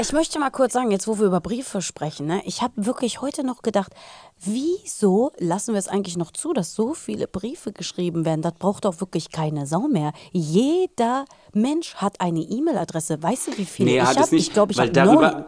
[0.00, 3.22] Ich möchte mal kurz sagen, jetzt wo wir über Briefe sprechen, ne, ich habe wirklich
[3.22, 3.92] heute noch gedacht,
[4.40, 8.42] wieso lassen wir es eigentlich noch zu, dass so viele Briefe geschrieben werden?
[8.42, 10.12] Das braucht doch wirklich keine Sau mehr.
[10.32, 13.22] Jeder Mensch hat eine E-Mail-Adresse.
[13.22, 14.36] Weißt du, wie viele Nee, ich habe?
[14.36, 15.44] Ich glaube, ich habe neun.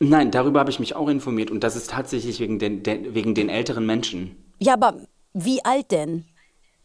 [0.00, 3.34] Nein, darüber habe ich mich auch informiert und das ist tatsächlich wegen den, den, wegen
[3.34, 4.36] den älteren Menschen.
[4.58, 4.94] Ja, aber
[5.34, 6.24] wie alt denn?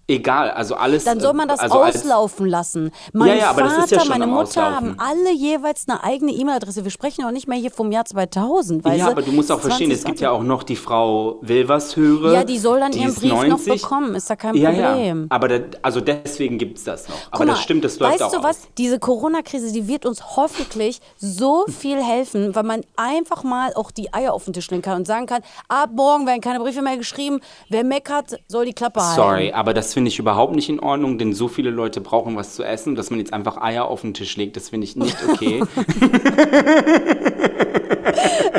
[0.09, 1.03] Egal, also alles.
[1.03, 2.91] Dann soll man das also als- auslaufen lassen.
[3.13, 4.75] Mein Ja, ja, aber das Vater, ja meine Mutter Auslaufen.
[4.75, 6.83] haben alle jeweils eine eigene E-Mail-Adresse.
[6.83, 9.59] Wir sprechen auch nicht mehr hier vom Jahr 2000, weißt Ja, aber du musst auch
[9.59, 12.33] verstehen, es gibt ja auch noch die Frau Wilvershöre.
[12.33, 13.81] Ja, die soll dann die ihren Brief noch 90.
[13.81, 15.21] bekommen, ist da kein ja, Problem.
[15.21, 17.15] Ja, aber da, also deswegen gibt es das noch.
[17.29, 18.61] Aber Guck das mal, stimmt, das läuft weißt auch du was?
[18.61, 18.67] aus.
[18.79, 24.11] Diese Corona-Krise, die wird uns hoffentlich so viel helfen, weil man einfach mal auch die
[24.13, 26.97] Eier auf den Tisch legen kann und sagen kann, ab morgen werden keine Briefe mehr
[26.97, 29.15] geschrieben, wer meckert, soll die Klappe halten.
[29.15, 32.55] Sorry, aber das finde ich überhaupt nicht in Ordnung, denn so viele Leute brauchen was
[32.55, 35.17] zu essen, dass man jetzt einfach Eier auf den Tisch legt, das finde ich nicht
[35.29, 35.61] okay.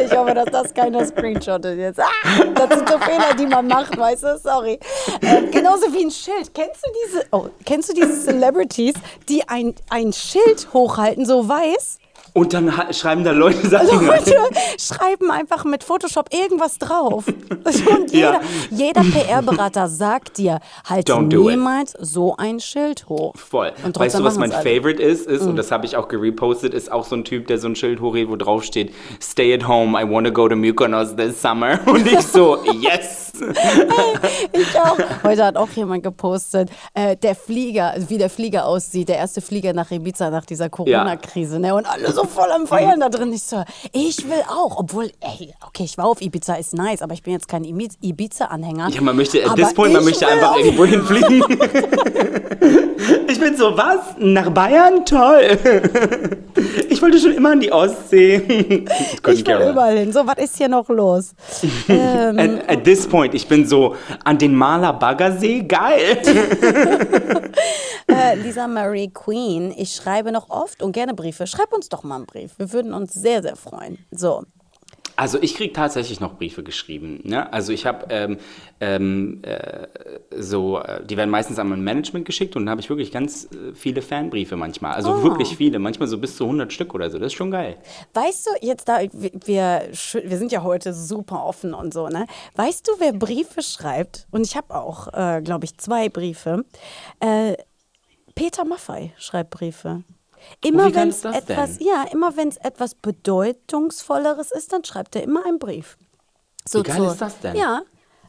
[0.04, 2.00] Ich hoffe, dass das keiner screenshottet jetzt.
[2.00, 4.38] Ah, das sind so Fehler, die man macht, weißt du?
[4.38, 4.78] Sorry.
[5.22, 6.52] Ähm, genauso wie ein Schild.
[6.52, 8.94] Kennst du diese, oh, kennst du diese Celebrities,
[9.28, 11.99] die ein, ein Schild hochhalten, so weiß?
[12.34, 14.06] Und dann schreiben da Leute Sachen.
[14.06, 14.34] Leute
[14.78, 17.24] schreiben einfach mit Photoshop irgendwas drauf.
[17.50, 18.40] Und jeder, Ja.
[18.70, 21.32] jeder PR-Berater sagt dir, halt do it.
[21.32, 23.34] niemals so ein Schild hoch.
[23.36, 23.72] Voll.
[23.94, 24.50] Weißt du, was mein.
[24.50, 24.54] Mhm.
[24.54, 25.26] Favorite ist?
[25.26, 27.76] ist Und das habe ich auch gerepostet, ist auch so ein Typ, der so ein
[27.76, 31.40] Schild hochhält, wo drauf steht, Stay at home, I want to go to Mykonos this
[31.40, 31.78] summer.
[31.86, 33.32] Und ich so, yes.
[34.52, 34.98] Ich auch.
[35.22, 39.72] Heute hat auch jemand gepostet, äh, der Flieger, wie der Flieger aussieht, der erste Flieger
[39.72, 41.58] nach Ibiza nach dieser Corona-Krise.
[41.58, 41.74] Ne?
[41.74, 43.32] Und alle so voll am Feiern da drin.
[43.32, 43.62] Ich so,
[43.92, 44.78] ich will auch.
[44.78, 47.96] Obwohl, ey, okay, ich war auf Ibiza, ist nice, aber ich bin jetzt kein Ibi-
[48.00, 48.88] Ibiza-Anhänger.
[48.90, 51.42] Ja, man möchte, at this point, man möchte einfach irgendwo hinfliegen.
[53.28, 53.98] ich bin so, was?
[54.18, 55.04] Nach Bayern?
[55.04, 55.58] Toll.
[56.88, 58.84] Ich wollte schon immer an die Ostsee.
[59.32, 60.12] Ich will überall hin.
[60.12, 61.34] So, was ist hier noch los?
[61.88, 63.94] ähm, At, at this point, ich bin so,
[64.24, 65.62] an den Maler Baggersee?
[65.62, 66.18] Geil.
[68.08, 71.46] äh, Lisa Marie Queen, ich schreibe noch oft und gerne Briefe.
[71.46, 72.58] Schreib uns doch mal einen Brief.
[72.58, 73.98] Wir würden uns sehr, sehr freuen.
[74.10, 74.44] So.
[75.16, 77.20] Also ich kriege tatsächlich noch Briefe geschrieben.
[77.24, 77.52] Ne?
[77.52, 78.38] Also ich habe ähm,
[78.80, 79.86] ähm, äh,
[80.38, 83.44] so, äh, die werden meistens an mein Management geschickt und dann habe ich wirklich ganz
[83.52, 84.92] äh, viele Fanbriefe manchmal.
[84.94, 85.22] Also Oh.
[85.22, 87.18] wirklich viele, manchmal so bis zu 100 Stück oder so.
[87.18, 87.76] Das ist schon geil.
[88.14, 92.26] Weißt du, jetzt da, wir, wir sind ja heute super offen und so, ne?
[92.54, 94.26] Weißt du, wer Briefe schreibt?
[94.30, 96.64] Und ich habe auch, äh, glaube ich, zwei Briefe.
[97.18, 97.56] Äh,
[98.34, 100.02] Peter Maffei schreibt Briefe.
[100.64, 101.86] Immer wenn es etwas, denn?
[101.86, 105.96] ja, immer wenn es etwas bedeutungsvolleres ist, dann schreibt er immer einen Brief.
[106.68, 107.56] So Wie geil zur- ist das denn?
[107.56, 107.82] Ja.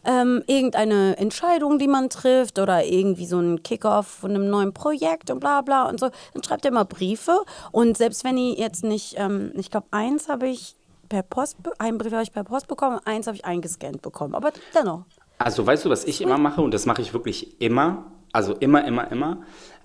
[0.03, 5.29] Ähm, irgendeine Entscheidung, die man trifft oder irgendwie so ein Kickoff von einem neuen Projekt
[5.29, 7.39] und bla bla und so, dann schreibt er immer Briefe
[7.71, 10.75] und selbst wenn ich jetzt nicht, ähm, ich glaube, eins habe ich
[11.07, 14.51] per Post, einen Brief habe ich per Post bekommen, eins habe ich eingescannt bekommen, aber
[14.73, 15.03] dennoch.
[15.37, 18.83] Also weißt du, was ich immer mache und das mache ich wirklich immer, also immer,
[18.85, 19.43] immer, immer,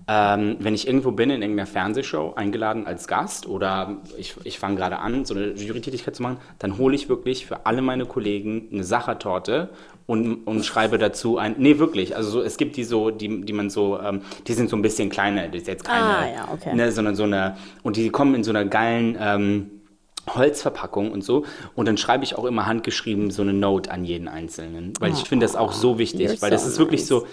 [0.09, 4.77] ähm, wenn ich irgendwo bin in irgendeiner Fernsehshow eingeladen als Gast oder ich, ich fange
[4.77, 8.69] gerade an, so eine Jurytätigkeit zu machen, dann hole ich wirklich für alle meine Kollegen
[8.71, 9.69] eine Sachertorte
[10.05, 13.53] und, und schreibe dazu ein, nee wirklich, also so, es gibt die so, die, die
[13.53, 16.47] man so, ähm, die sind so ein bisschen kleiner, das ist jetzt keine, Ah, ja,
[16.53, 16.73] okay.
[16.73, 19.71] ne, sondern so eine, und die kommen in so einer geilen, ähm,
[20.29, 21.45] Holzverpackung und so.
[21.73, 24.91] Und dann schreibe ich auch immer handgeschrieben so eine Note an jeden Einzelnen.
[24.99, 26.41] Weil ich finde das auch so wichtig.
[26.41, 27.07] Weil das so ist wirklich nice.
[27.07, 27.27] so,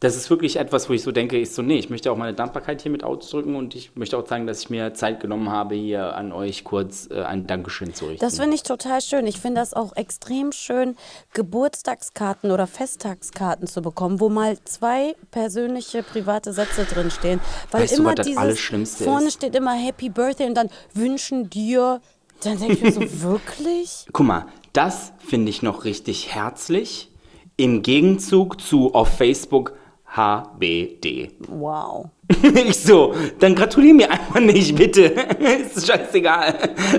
[0.00, 2.32] das ist wirklich etwas, wo ich so denke, ich so, nee, ich möchte auch meine
[2.32, 5.74] Dankbarkeit hier mit ausdrücken und ich möchte auch zeigen, dass ich mir Zeit genommen habe,
[5.74, 8.24] hier an euch kurz äh, ein Dankeschön zu richten.
[8.24, 9.26] Das finde ich total schön.
[9.26, 10.96] Ich finde das auch extrem schön,
[11.34, 17.38] Geburtstagskarten oder Festtagskarten zu bekommen, wo mal zwei persönliche private Sätze drinstehen.
[17.70, 19.34] Weil Weißt du, immer das dieses vorne ist?
[19.34, 22.00] steht immer Happy Birthday und dann wünschen dir.
[22.42, 24.06] Dann denke ich mir so, wirklich?
[24.14, 27.10] Guck mal, das finde ich noch richtig herzlich.
[27.58, 29.74] Im Gegenzug zu auf Facebook
[30.16, 31.30] HBD.
[31.48, 32.06] Wow.
[32.42, 35.02] Ich so, dann gratulier mir einfach nicht, bitte.
[35.04, 36.54] ist scheißegal.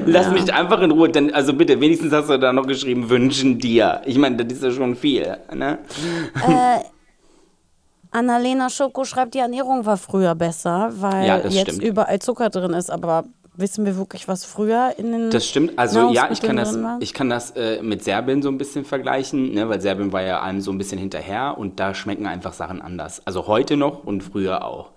[0.05, 1.07] Lass mich einfach in Ruhe.
[1.09, 4.01] Dann, also bitte, wenigstens hast du da noch geschrieben, wünschen dir.
[4.05, 5.37] Ich meine, das ist ja schon viel.
[5.53, 5.79] Ne?
[8.11, 11.83] Annalena Schoko schreibt, die Ernährung war früher besser, weil Ja, jetzt stimmt.
[11.83, 12.89] überall Zucker drin ist.
[12.91, 13.23] Aber
[13.55, 15.77] wissen wir wirklich, was früher in den Das stimmt.
[15.77, 19.53] Also ja, ich kann das, ich kann das äh, mit Serbien so ein bisschen vergleichen,
[19.53, 19.67] ne?
[19.69, 23.21] weil Serbien war ja allem so ein bisschen hinterher und da schmecken einfach Sachen anders.
[23.25, 24.91] Also heute noch und früher auch.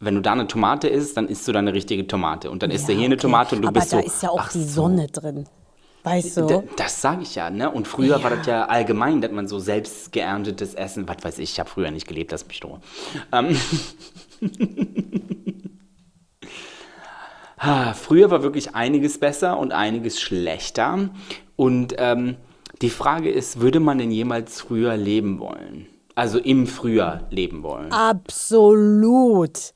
[0.00, 2.50] Wenn du da eine Tomate isst, dann isst du da eine richtige Tomate.
[2.50, 3.22] Und dann isst du Ja, hier eine okay.
[3.22, 4.04] Tomate und du Aber bist da so.
[4.06, 4.82] ist ja auch ach die so.
[4.82, 5.46] Sonne drin.
[6.02, 6.46] Weißt du?
[6.46, 7.70] D- Das sage ich ja, ne?
[7.70, 11.52] Und früher war das ja allgemein, dass man so selbst geerntetes Essen, was weiß ich,
[11.52, 12.60] ich habe früher nicht gelebt, das mich.
[13.32, 13.56] Ähm.
[17.66, 21.08] Ah, früher war wirklich einiges besser und einiges schlechter.
[21.56, 22.36] Und ähm,
[22.82, 25.86] die Frage ist, würde man denn jemals früher leben wollen?
[26.14, 27.90] Also im Frühjahr leben wollen?
[27.90, 29.72] Absolut.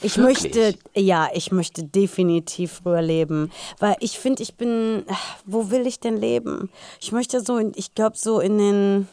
[0.00, 0.54] Ich Wirklich?
[0.54, 5.86] möchte, ja, ich möchte definitiv früher leben, weil ich finde, ich bin, ach, wo will
[5.86, 6.70] ich denn leben?
[7.02, 9.08] Ich möchte so, in, ich glaube so in den,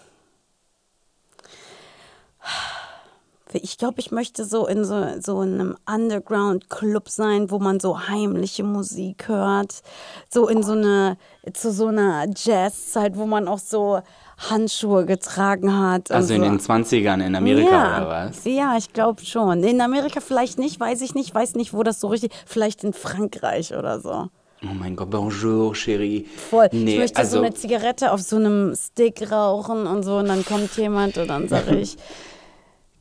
[3.62, 8.64] ich glaube, ich möchte so in so, so einem Underground-Club sein, wo man so heimliche
[8.64, 9.82] Musik hört,
[10.30, 11.18] so in so eine,
[11.54, 14.02] zu so einer Jazzzeit, wo man auch so
[14.38, 16.12] Handschuhe getragen hat.
[16.12, 16.50] Also in so.
[16.50, 17.98] den 20ern in Amerika ja.
[17.98, 18.46] oder was?
[18.46, 19.64] Ja, ich glaube schon.
[19.64, 22.94] In Amerika vielleicht nicht, weiß ich nicht, weiß nicht, wo das so richtig, vielleicht in
[22.94, 24.30] Frankreich oder so.
[24.64, 26.26] Oh mein Gott, bonjour, Chérie.
[26.26, 26.70] Voll.
[26.72, 30.28] Nee, ich möchte also, so eine Zigarette auf so einem Stick rauchen und so und
[30.28, 31.98] dann kommt jemand und dann sage ich,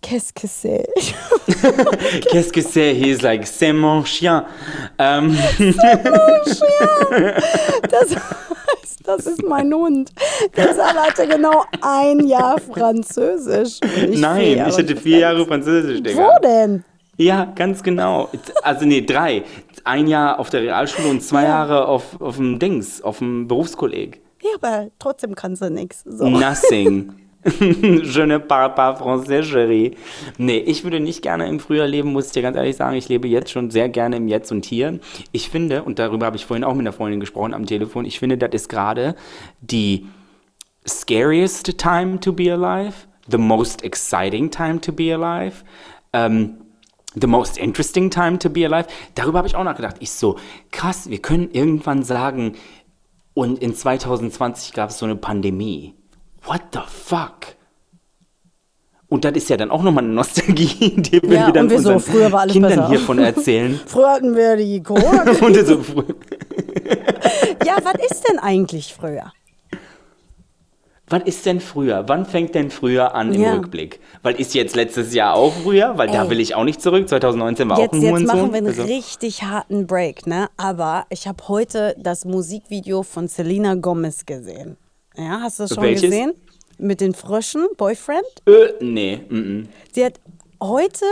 [0.03, 0.87] qu'est-ce que c'est?
[2.31, 2.93] Qu'est-ce que c'est?
[2.95, 4.45] He's like, c'est mon chien.
[4.99, 5.37] Ähm,
[7.91, 10.11] Das heißt, das ist mein Hund.
[10.57, 13.79] Der Saal hatte genau ein Jahr Französisch.
[14.09, 16.17] Nicht nein, vier, ich hätte vier Jahre Französisch, Digga.
[16.23, 16.85] Wo denn?
[17.17, 18.29] Ja, ganz genau.
[18.63, 19.43] Also nee, drei.
[19.85, 21.49] Ein Jahr auf der Realschule und zwei Ja.
[21.49, 24.21] Jahre auf, auf dem Dings, auf dem Berufskolleg.
[24.43, 26.03] Ja, aber trotzdem kannst du nichts.
[26.05, 26.29] So.
[26.29, 27.13] Nothing.
[27.61, 29.97] Je ne parle pas français, chérie.
[30.39, 32.97] Nee, ich würde nicht gerne im Frühjahr leben, muss ich dir ganz ehrlich sagen.
[32.97, 35.01] Ich lebe jetzt schon sehr gerne im Jetzt und Hier.
[35.33, 38.21] Ich finde, und darüber habe ich vorhin auch mit einer Freundin gesprochen am Telefon, ich
[38.21, 39.17] finde, das ist gerade
[39.61, 40.07] die
[40.87, 42.95] scariest time to be alive,
[43.29, 45.65] the most exciting time to be alive,
[46.13, 46.59] ähm,
[47.21, 48.87] the most interesting time to be alive.
[49.17, 49.97] Darüber habe ich auch nachgedacht.
[49.99, 50.39] Ich so,
[50.71, 52.55] krass, wir können irgendwann sagen,
[53.35, 55.95] und in 2020 gab es so eine Pandemie.
[56.45, 57.55] What the fuck?
[59.09, 61.81] Und das ist ja dann auch nochmal eine Nostalgie, die wir Ja, dann und wir
[61.81, 62.89] so, unseren früher war alles Kindern besser.
[62.89, 63.81] hiervon erzählen.
[63.87, 65.23] Früher hatten wir die Corona.
[65.41, 65.75] und so,
[67.67, 69.33] ja, was ist denn eigentlich früher?
[71.09, 72.05] was ist denn früher?
[72.09, 73.53] Wann fängt denn früher an im Ja.
[73.53, 74.01] Rückblick?
[74.23, 75.99] Weil ist jetzt letztes Jahr auch früher?
[75.99, 76.31] Weil da Ey.
[76.31, 77.07] will ich auch nicht zurück.
[77.07, 80.49] 2019 war auch Jetzt, ein jetzt machen wir einen Also- richtig harten Break, ne?
[80.57, 84.79] Aber ich habe heute das Musikvideo von Selena Gomez gesehen.
[85.17, 86.03] Ja, hast du das schon Welches?
[86.03, 86.33] gesehen?
[86.79, 88.25] Mit den Fröschen, Boyfriend?
[88.47, 89.69] Äh, nee, mm, mm.
[89.93, 90.21] Sie hat
[90.61, 91.05] heute,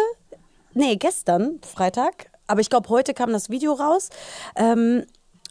[0.74, 4.08] nee, gestern, Freitag, aber ich glaube, heute kam das Video raus.
[4.56, 5.04] Ähm,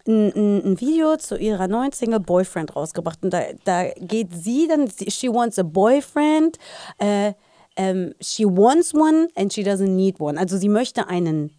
[0.07, 0.31] ein,
[0.65, 3.19] ein, Video zu ihrer neuen Single Boyfriend rausgebracht.
[3.21, 6.57] Und da, da geht sie dann, sie- she wants a boyfriend,
[6.97, 7.33] äh,
[7.75, 10.39] ähm, she wants one and she doesn't need one.
[10.39, 11.51] Also sie möchte einen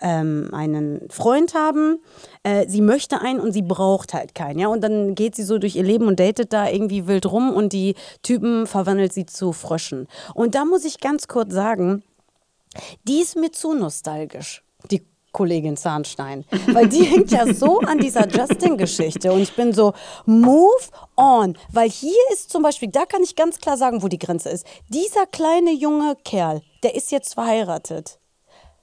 [0.00, 2.00] ähm, einen Freund haben,
[2.42, 4.68] äh, sie möchte einen und sie braucht halt keinen, ja.
[4.68, 7.72] Und dann geht sie so durch ihr Leben und datet da irgendwie wild rum und
[7.72, 10.08] die Typen verwandelt sie zu Fröschen.
[10.34, 12.02] Und da muss ich ganz kurz sagen,
[13.04, 16.44] die ist mir zu nostalgisch, die Kollegin Zahnstein.
[16.72, 19.32] Weil die hängt ja so an dieser Justin-Geschichte.
[19.32, 19.92] Und ich bin so,
[20.26, 20.84] move
[21.16, 21.56] on.
[21.70, 24.66] Weil hier ist zum Beispiel, da kann ich ganz klar sagen, wo die Grenze ist.
[24.88, 28.18] Dieser kleine junge Kerl, der ist jetzt verheiratet.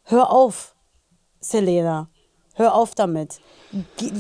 [0.04, 0.75] Hör auf,
[1.50, 2.08] Selena.
[2.56, 3.40] Hör auf damit.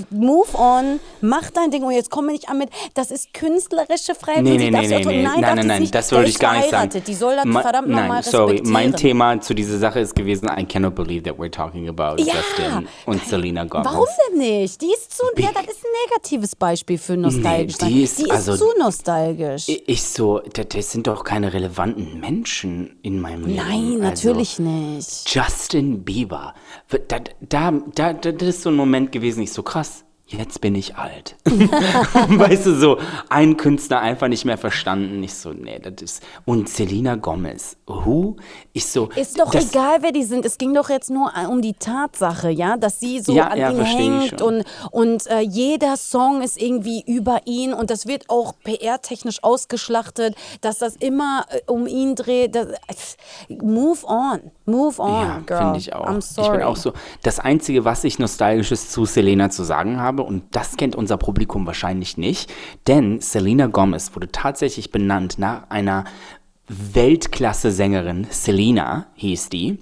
[0.10, 4.14] Move on, mach dein Ding und jetzt komm mir nicht an mit, das ist künstlerische
[4.16, 4.43] Freiheit.
[4.43, 5.24] Nee, nee, nee, nee, nee.
[5.24, 6.89] Nein, Nein, nein, nein, das würde ich gar nicht sagen.
[7.06, 8.74] Die soll das verdammt Nein, nochmal sorry, respektieren.
[8.74, 12.18] mein Thema zu dieser Sache ist gewesen, I cannot believe that we're talking about.
[12.22, 13.86] Justin und Selena Gomez.
[13.86, 14.82] Warum denn nicht?
[14.82, 17.78] Die ist zu, ja, das ist ein negatives Beispiel für nostalgisch.
[17.78, 19.66] die ist- also- zu nostalgisch.
[19.68, 23.56] Ich so, das, sind doch keine relevanten Menschen in meinem Leben.
[23.58, 25.34] Nein, Also, natürlich nicht.
[25.34, 26.54] Justin Bieber.
[27.08, 30.05] Da, da, da, das ist so ein Moment gewesen, ich so krass.
[30.28, 31.36] Jetzt bin ich alt.
[31.46, 32.98] weißt du, so
[33.30, 35.22] ein Künstler einfach nicht mehr verstanden.
[35.22, 36.24] Ich so, nee, das ist.
[36.46, 37.78] Und Selena Gomez.
[37.86, 38.36] Who?
[38.74, 39.10] Ich so.
[39.16, 40.44] Ist doch das, egal, wer die sind.
[40.44, 43.72] Es ging doch jetzt nur um die Tatsache, ja, dass sie so Ja, an ja,
[43.72, 48.54] ich hängt und, und äh, jeder Song ist irgendwie über ihn und das wird auch
[48.64, 52.56] PR-technisch ausgeschlachtet, dass das immer äh, um ihn dreht.
[52.56, 53.18] Das,
[53.62, 55.58] move on, move on, Ja, girl.
[55.60, 56.08] finde ich auch.
[56.08, 56.58] I'm Ich sorry.
[56.58, 56.94] bin auch so.
[57.22, 61.66] Das Einzige, was ich Nostalgisches zu Selena zu sagen habe, und das kennt unser Publikum
[61.66, 62.51] wahrscheinlich nicht,
[62.88, 66.05] denn Selena Gomez wurde tatsächlich benannt nach einer
[66.68, 68.28] Weltklasse-Sängerin.
[68.30, 69.80] Selena hieß die.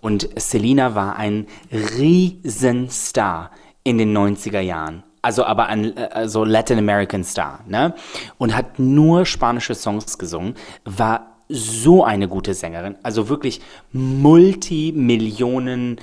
[0.00, 3.50] Und Selena war ein Riesenstar
[3.82, 5.02] in den 90er Jahren.
[5.22, 7.94] Also aber ein äh, also Latin American Star, ne?
[8.38, 10.54] Und hat nur spanische Songs gesungen,
[10.84, 13.60] war so eine gute Sängerin, also wirklich
[13.92, 15.98] Multimillionen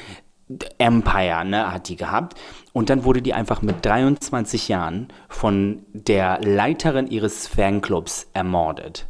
[0.78, 2.38] Empire, ne, hat die gehabt.
[2.74, 9.08] Und dann wurde die einfach mit 23 Jahren von der Leiterin ihres Fanclubs ermordet.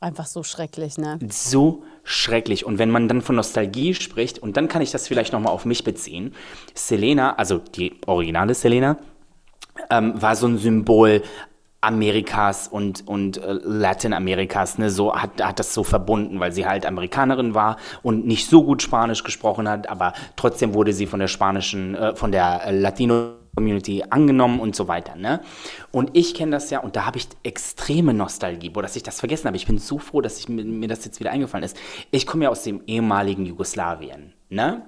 [0.00, 1.18] Einfach so schrecklich, ne?
[1.28, 2.64] So schrecklich.
[2.64, 5.66] Und wenn man dann von Nostalgie spricht, und dann kann ich das vielleicht nochmal auf
[5.66, 6.34] mich beziehen,
[6.74, 8.96] Selena, also die originale Selena,
[9.90, 11.22] ähm, war so ein Symbol
[11.80, 16.84] Amerikas und, und äh, Lateinamerikas, ne, so hat, hat das so verbunden, weil sie halt
[16.84, 21.28] Amerikanerin war und nicht so gut Spanisch gesprochen hat, aber trotzdem wurde sie von der
[21.28, 25.40] spanischen, äh, von der äh, Latino Community angenommen und so weiter, ne?
[25.90, 29.18] Und ich kenne das ja und da habe ich extreme Nostalgie, boah, dass ich das
[29.18, 29.56] vergessen habe.
[29.56, 31.76] Ich bin so froh, dass ich, mir, das jetzt wieder eingefallen ist.
[32.10, 34.82] Ich komme ja aus dem ehemaligen Jugoslawien, ne?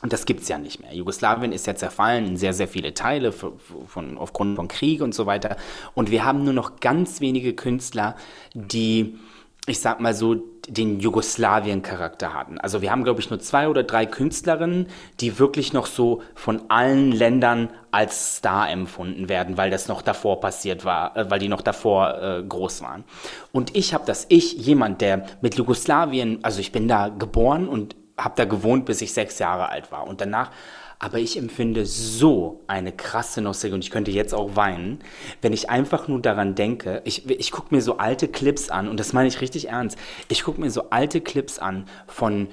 [0.00, 0.94] Und das gibt es ja nicht mehr.
[0.94, 3.54] Jugoslawien ist ja zerfallen in sehr, sehr viele Teile von,
[3.86, 5.56] von, aufgrund von Krieg und so weiter.
[5.94, 8.14] Und wir haben nur noch ganz wenige Künstler,
[8.54, 9.18] die,
[9.66, 10.36] ich sag mal so,
[10.68, 12.58] den Jugoslawien-Charakter hatten.
[12.58, 14.86] Also wir haben, glaube ich, nur zwei oder drei Künstlerinnen,
[15.18, 20.40] die wirklich noch so von allen Ländern als Star empfunden werden, weil das noch davor
[20.40, 23.04] passiert war, äh, weil die noch davor äh, groß waren.
[23.50, 27.96] Und ich habe das, ich, jemand, der mit Jugoslawien, also ich bin da geboren und
[28.18, 30.06] habe da gewohnt, bis ich sechs Jahre alt war.
[30.06, 30.50] Und danach,
[30.98, 34.98] aber ich empfinde so eine krasse Nostalgie und ich könnte jetzt auch weinen,
[35.40, 37.02] wenn ich einfach nur daran denke.
[37.04, 39.96] Ich, ich gucke mir so alte Clips an und das meine ich richtig ernst.
[40.28, 42.48] Ich gucke mir so alte Clips an von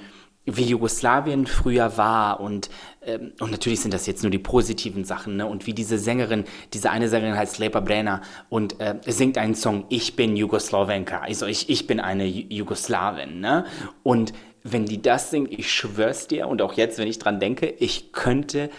[0.45, 2.69] wie Jugoslawien früher war und,
[3.03, 5.47] ähm, und natürlich sind das jetzt nur die positiven Sachen, ne?
[5.47, 9.85] Und wie diese Sängerin, diese eine Sängerin heißt Lepa Brena und äh, singt einen Song,
[9.89, 13.65] ich bin Jugoslawenka, also ich, ich bin eine Jugoslawin, ne?
[14.03, 14.33] Und
[14.67, 18.11] wenn die das singt, ich schwör's dir, und auch jetzt, wenn ich dran denke, ich
[18.11, 18.71] könnte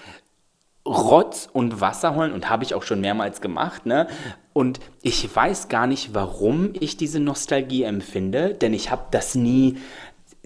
[0.84, 4.08] Rotz und Wasser holen und habe ich auch schon mehrmals gemacht, ne?
[4.52, 9.78] Und ich weiß gar nicht, warum ich diese Nostalgie empfinde, denn ich habe das nie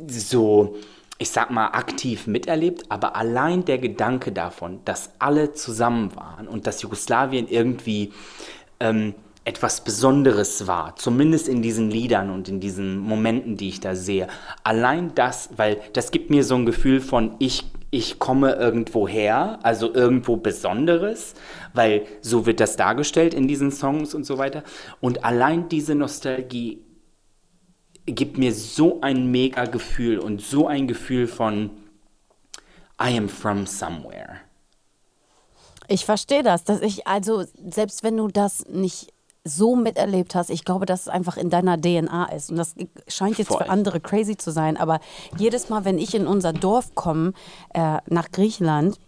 [0.07, 0.77] so
[1.21, 6.67] ich sag mal, aktiv miterlebt, aber allein der Gedanke davon, dass alle zusammen waren und
[6.67, 8.15] dass Jugoslawien irgendwie
[8.81, 9.15] ähm,
[9.51, 14.29] etwas Besonderes war, zumindest in diesen Liedern und in diesen Momenten, die ich da sehe.
[14.63, 19.59] Allein das, weil das gibt mir so ein Gefühl von, ich, ich komme irgendwo her,
[19.65, 21.35] also irgendwo Besonderes,
[21.75, 24.63] weil so wird das dargestellt in diesen Songs und so weiter.
[25.01, 26.85] Und allein diese Nostalgie
[28.07, 31.71] gibt mir so ein mega Gefühl und so ein Gefühl von
[33.03, 34.37] I am from somewhere.
[35.89, 39.13] Ich verstehe das, dass ich also selbst wenn du das nicht
[39.45, 42.51] so miterlebt hast, ich glaube, dass es einfach in deiner DNA ist.
[42.51, 42.75] Und das
[43.09, 43.59] scheint jetzt Voll.
[43.59, 45.01] für andere crazy zu sein, aber
[45.39, 47.33] jedes Mal, wenn ich in unser Dorf komme,
[47.73, 48.99] äh, nach Griechenland,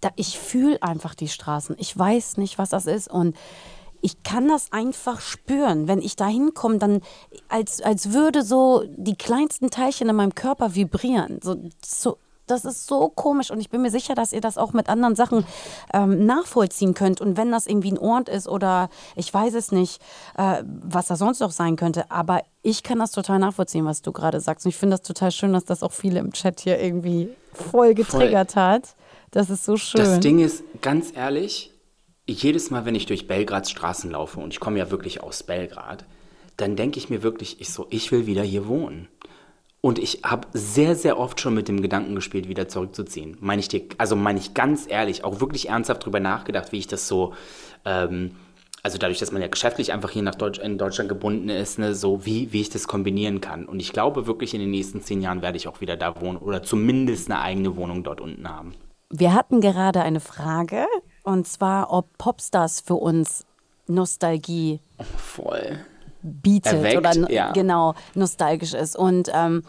[0.00, 1.76] da, ich fühle einfach die Straßen.
[1.78, 3.08] Ich weiß nicht, was das ist.
[3.08, 3.36] Und
[4.00, 5.86] ich kann das einfach spüren.
[5.86, 7.00] Wenn ich da hinkomme, dann
[7.48, 11.38] als, als würde so die kleinsten Teilchen in meinem Körper vibrieren.
[11.40, 14.72] So, so, das ist so komisch und ich bin mir sicher, dass ihr das auch
[14.72, 15.44] mit anderen Sachen
[15.94, 17.20] ähm, nachvollziehen könnt.
[17.20, 20.02] Und wenn das irgendwie ein Ort ist oder ich weiß es nicht,
[20.36, 24.12] äh, was da sonst noch sein könnte, aber ich kann das total nachvollziehen, was du
[24.12, 24.66] gerade sagst.
[24.66, 27.94] Und ich finde das total schön, dass das auch viele im Chat hier irgendwie voll
[27.94, 28.62] getriggert voll.
[28.62, 28.96] hat.
[29.30, 30.00] Das ist so schön.
[30.00, 31.72] Das Ding ist, ganz ehrlich,
[32.28, 36.04] jedes Mal, wenn ich durch Belgrads Straßen laufe, und ich komme ja wirklich aus Belgrad,
[36.56, 39.08] dann denke ich mir wirklich, ich so, ich will wieder hier wohnen.
[39.82, 43.36] Und ich habe sehr, sehr oft schon mit dem Gedanken gespielt, wieder zurückzuziehen.
[43.40, 46.86] Meine ich dir, also meine ich ganz ehrlich, auch wirklich ernsthaft darüber nachgedacht, wie ich
[46.86, 47.34] das so,
[47.84, 48.36] ähm,
[48.84, 51.96] also dadurch, dass man ja geschäftlich einfach hier nach Deutsch, in Deutschland gebunden ist, ne,
[51.96, 53.66] so wie, wie ich das kombinieren kann.
[53.66, 56.38] Und ich glaube wirklich, in den nächsten zehn Jahren werde ich auch wieder da wohnen
[56.38, 58.74] oder zumindest eine eigene Wohnung dort unten haben.
[59.10, 60.86] Wir hatten gerade eine Frage
[61.24, 63.46] und zwar, ob Popstars für uns
[63.88, 64.78] Nostalgie
[65.16, 65.80] voll
[66.22, 67.52] bietet Erweckt, oder ja.
[67.52, 68.96] genau nostalgisch ist.
[68.96, 69.62] Und ähm,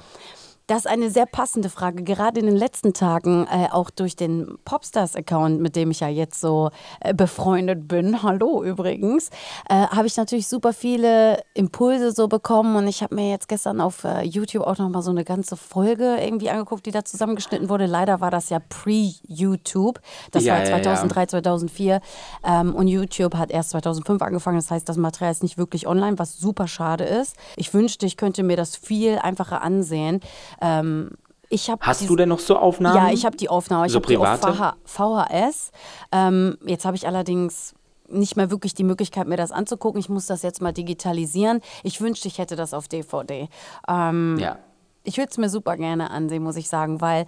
[0.67, 2.03] das ist eine sehr passende Frage.
[2.03, 6.39] Gerade in den letzten Tagen, äh, auch durch den Popstars-Account, mit dem ich ja jetzt
[6.39, 6.69] so
[7.01, 9.29] äh, befreundet bin, hallo übrigens,
[9.69, 12.77] äh, habe ich natürlich super viele Impulse so bekommen.
[12.77, 16.17] Und ich habe mir jetzt gestern auf äh, YouTube auch nochmal so eine ganze Folge
[16.21, 17.85] irgendwie angeguckt, die da zusammengeschnitten wurde.
[17.85, 19.99] Leider war das ja pre-YouTube.
[20.31, 22.01] Das ja, war 2003, ja, 2004.
[22.45, 24.57] Ähm, und YouTube hat erst 2005 angefangen.
[24.57, 27.35] Das heißt, das Material ist nicht wirklich online, was super schade ist.
[27.57, 30.21] Ich wünschte, ich könnte mir das viel einfacher ansehen.
[30.61, 31.11] Ähm,
[31.49, 32.95] ich Hast du denn noch so Aufnahmen?
[32.95, 33.85] Ja, ich habe die Aufnahme.
[33.85, 34.51] Ich so private?
[34.51, 35.71] Die auf VHS.
[36.11, 37.75] Ähm, jetzt habe ich allerdings
[38.07, 39.99] nicht mehr wirklich die Möglichkeit, mir das anzugucken.
[39.99, 41.61] Ich muss das jetzt mal digitalisieren.
[41.83, 43.49] Ich wünschte, ich hätte das auf DVD.
[43.87, 44.57] Ähm, ja.
[45.03, 47.25] Ich würde es mir super gerne ansehen, muss ich sagen, weil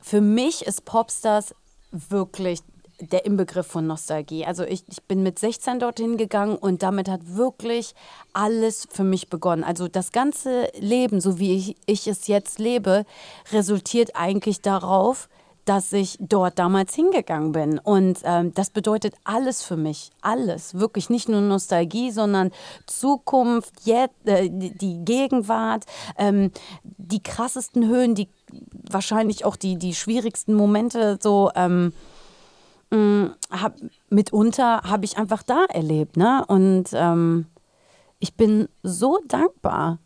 [0.00, 1.54] für mich ist Popstars
[1.90, 2.60] wirklich
[3.00, 4.44] der Inbegriff von Nostalgie.
[4.46, 7.94] Also ich, ich bin mit 16 dorthin gegangen und damit hat wirklich
[8.32, 9.64] alles für mich begonnen.
[9.64, 13.04] Also das ganze Leben, so wie ich, ich es jetzt lebe,
[13.52, 15.28] resultiert eigentlich darauf,
[15.66, 17.78] dass ich dort damals hingegangen bin.
[17.80, 20.10] Und ähm, das bedeutet alles für mich.
[20.22, 20.74] Alles.
[20.74, 22.52] Wirklich nicht nur Nostalgie, sondern
[22.86, 25.84] Zukunft, jetzt, äh, die Gegenwart,
[26.16, 26.52] ähm,
[26.84, 28.28] die krassesten Höhen, die
[28.88, 31.50] wahrscheinlich auch die, die schwierigsten Momente so.
[31.56, 31.92] Ähm,
[32.90, 33.74] Mm, hab,
[34.10, 36.16] mitunter habe ich einfach da erlebt.
[36.16, 36.44] Ne?
[36.46, 37.46] Und ähm,
[38.18, 39.98] ich bin so dankbar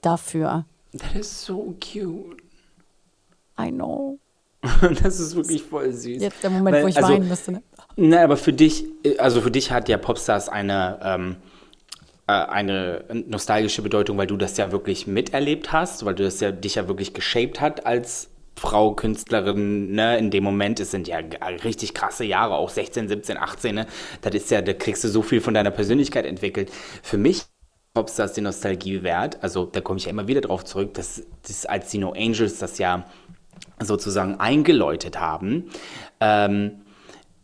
[0.00, 0.64] dafür.
[0.96, 2.36] That is so cute.
[3.58, 4.18] I know.
[5.02, 6.20] das ist wirklich voll süß.
[6.20, 7.52] Jetzt der Moment, Weil, wo ich also, weinen müsste.
[7.52, 7.62] Ne?
[7.96, 8.84] Na, aber für dich,
[9.18, 11.36] also für dich hat ja Popstars eine, ähm,
[12.26, 16.52] äh, eine nostalgische Bedeutung, weil du das ja wirklich miterlebt hast, weil du das ja
[16.52, 18.28] dich ja wirklich geshaped hat als
[18.60, 21.16] Frau, Künstlerin, ne, in dem Moment, es sind ja
[21.64, 23.86] richtig krasse Jahre, auch 16, 17, 18, ne,
[24.20, 26.70] das ist ja, da kriegst du so viel von deiner Persönlichkeit entwickelt.
[27.02, 27.44] Für mich
[27.94, 31.64] Popstars die Nostalgie wert, also da komme ich ja immer wieder drauf zurück, dass, dass
[31.64, 33.06] als die No Angels das ja
[33.82, 35.70] sozusagen eingeläutet haben,
[36.20, 36.82] ähm,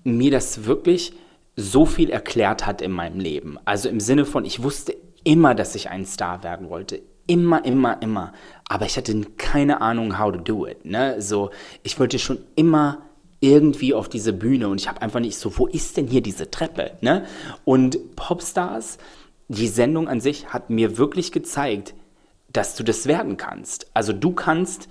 [0.05, 1.15] mir das wirklich
[1.57, 3.59] so viel erklärt hat in meinem Leben.
[3.65, 4.95] Also im Sinne von, ich wusste
[5.25, 7.01] immer, dass ich ein Star werden wollte.
[7.27, 8.33] Immer, immer, immer.
[8.69, 10.85] Aber ich hatte keine Ahnung, how to do it.
[10.85, 11.21] Ne?
[11.21, 11.51] So,
[11.83, 13.03] ich wollte schon immer
[13.41, 16.51] irgendwie auf diese Bühne und ich habe einfach nicht so, wo ist denn hier diese
[16.51, 16.93] Treppe?
[17.01, 17.27] Ne?
[17.65, 18.99] Und Popstars,
[19.49, 21.95] die Sendung an sich hat mir wirklich gezeigt,
[22.53, 23.91] dass du das werden kannst.
[23.95, 24.89] Also du kannst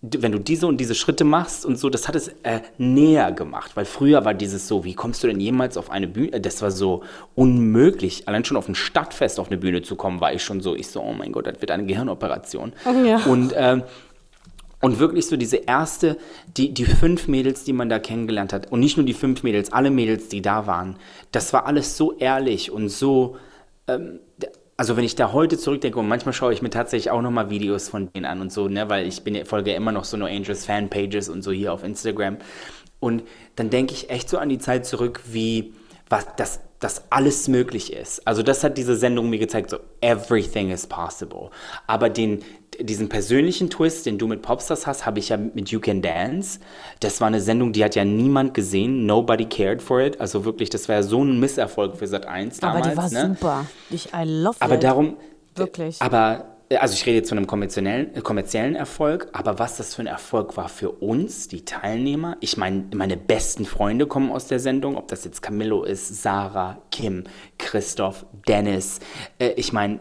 [0.00, 3.72] wenn du diese und diese Schritte machst und so, das hat es äh, näher gemacht,
[3.74, 6.40] weil früher war dieses so, wie kommst du denn jemals auf eine Bühne?
[6.40, 7.02] Das war so
[7.34, 8.28] unmöglich.
[8.28, 10.86] Allein schon auf ein Stadtfest auf eine Bühne zu kommen, war ich schon so, ich
[10.86, 12.72] so, oh mein Gott, das wird eine Gehirnoperation.
[13.04, 13.24] Ja.
[13.24, 13.82] Und ähm,
[14.80, 16.16] und wirklich so diese erste,
[16.56, 19.72] die, die fünf Mädels, die man da kennengelernt hat, und nicht nur die fünf Mädels,
[19.72, 20.96] alle Mädels, die da waren,
[21.32, 23.36] das war alles so ehrlich und so,
[23.88, 24.20] ähm,
[24.78, 27.88] also wenn ich da heute zurückdenke und manchmal schaue ich mir tatsächlich auch nochmal Videos
[27.88, 30.26] von denen an und so, ne, weil ich bin, folge ja immer noch so No
[30.26, 32.38] Angels Fanpages und so hier auf Instagram.
[33.00, 33.24] Und
[33.56, 35.74] dann denke ich echt so an die Zeit zurück, wie
[36.08, 38.24] was das dass alles möglich ist.
[38.26, 41.50] Also das hat diese Sendung mir gezeigt, so everything is possible.
[41.86, 42.44] Aber den,
[42.80, 46.60] diesen persönlichen Twist, den du mit Popstars hast, habe ich ja mit You Can Dance.
[47.00, 49.06] Das war eine Sendung, die hat ja niemand gesehen.
[49.06, 50.20] Nobody cared for it.
[50.20, 52.86] Also wirklich, das war ja so ein Misserfolg für Sat 1 damals.
[52.86, 53.34] Aber die war ne?
[53.34, 53.66] super.
[53.90, 54.84] Ich, I love Aber it.
[54.84, 55.16] darum...
[55.54, 56.00] Wirklich.
[56.00, 60.02] Aber also ich rede jetzt von einem kommerziellen, äh, kommerziellen Erfolg, aber was das für
[60.02, 62.36] ein Erfolg war für uns, die Teilnehmer.
[62.40, 66.78] Ich meine, meine besten Freunde kommen aus der Sendung, ob das jetzt Camillo ist, Sarah,
[66.90, 67.24] Kim,
[67.56, 69.00] Christoph, Dennis,
[69.38, 70.00] äh, ich meine,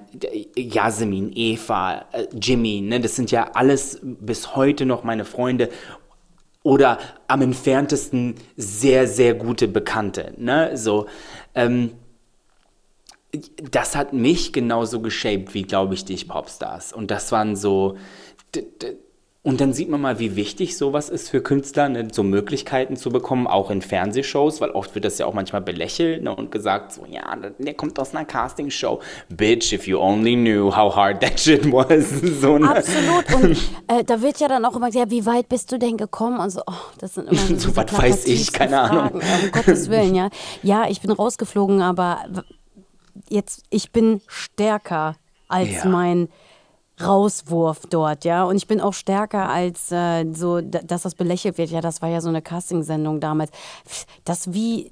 [0.58, 5.70] Jasmin, Eva, äh, Jimmy, ne, das sind ja alles bis heute noch meine Freunde
[6.64, 6.98] oder
[7.28, 10.34] am entferntesten sehr, sehr gute Bekannte.
[10.36, 10.76] Ne?
[10.76, 11.06] So,
[11.56, 11.92] ähm,
[13.72, 16.94] das hat mich genauso geshaped wie, glaube ich, dich Popstars.
[16.94, 17.98] Und das waren so.
[19.44, 23.12] Und dann sieht man mal, wie wichtig sowas ist für Künstler, ne, so Möglichkeiten zu
[23.12, 26.92] bekommen, auch in Fernsehshows, weil oft wird das ja auch manchmal belächelt ne, und gesagt,
[26.92, 29.00] so, ja, der kommt aus einer Castingshow.
[29.30, 32.10] Bitch, if you only knew how hard that shit was.
[32.42, 32.76] so, ne?
[32.76, 33.36] Absolut.
[33.36, 33.52] Und
[33.88, 36.40] äh, da wird ja dann auch immer gesagt, ja, wie weit bist du denn gekommen?
[36.40, 38.98] Und so, oh, das sind immer so, so was weiß ich, keine Fragen.
[38.98, 39.22] Ahnung.
[39.44, 40.30] Um Gottes Willen, ja.
[40.62, 42.26] Ja, ich bin rausgeflogen, aber
[43.30, 45.16] jetzt, ich bin stärker
[45.48, 45.86] als ja.
[45.86, 46.30] mein
[47.02, 48.44] Rauswurf dort, ja.
[48.44, 51.70] Und ich bin auch stärker als äh, so, dass das belächelt wird.
[51.70, 53.52] Ja, das war ja so eine Castingsendung damals.
[54.26, 54.92] Das wie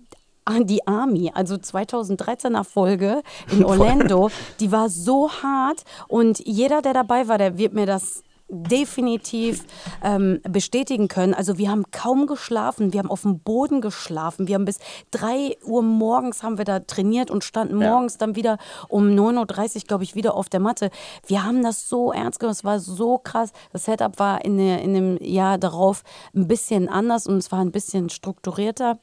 [0.61, 7.28] die Army, also 2013er Folge in Orlando, die war so hart und jeder, der dabei
[7.28, 9.65] war, der wird mir das definitiv
[10.03, 11.33] ähm, bestätigen können.
[11.33, 14.77] Also wir haben kaum geschlafen, wir haben auf dem Boden geschlafen, wir haben bis
[15.11, 17.89] 3 Uhr morgens haben wir da trainiert und standen ja.
[17.89, 20.91] morgens dann wieder um 9.30 Uhr, glaube ich, wieder auf der Matte.
[21.25, 23.51] Wir haben das so ernst genommen, es war so krass.
[23.71, 26.03] Das Setup war in, der, in dem Jahr darauf
[26.35, 28.99] ein bisschen anders und es war ein bisschen strukturierter.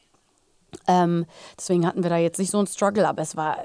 [0.87, 1.27] Ähm,
[1.59, 3.59] deswegen hatten wir da jetzt nicht so einen Struggle, aber es war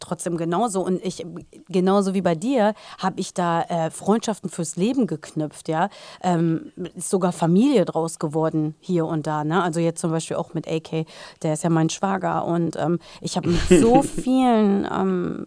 [0.00, 0.84] trotzdem genauso.
[0.84, 1.26] Und ich,
[1.68, 5.88] genauso wie bei dir, habe ich da äh, Freundschaften fürs Leben geknüpft, ja.
[6.22, 9.62] Ähm, ist sogar Familie draus geworden hier und da, ne?
[9.62, 11.06] Also jetzt zum Beispiel auch mit AK,
[11.42, 12.44] der ist ja mein Schwager.
[12.44, 15.46] Und ähm, ich habe mit so vielen ähm,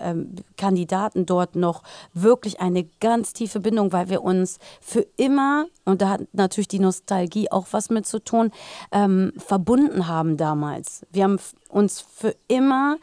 [0.00, 1.82] ähm, Kandidaten dort noch
[2.14, 6.78] wirklich eine ganz tiefe Bindung, weil wir uns für immer, und da hat natürlich die
[6.78, 8.50] Nostalgie auch was mit zu tun,
[8.92, 11.06] ähm, verbunden haben damals.
[11.10, 11.38] Wir haben
[11.68, 12.96] uns für immer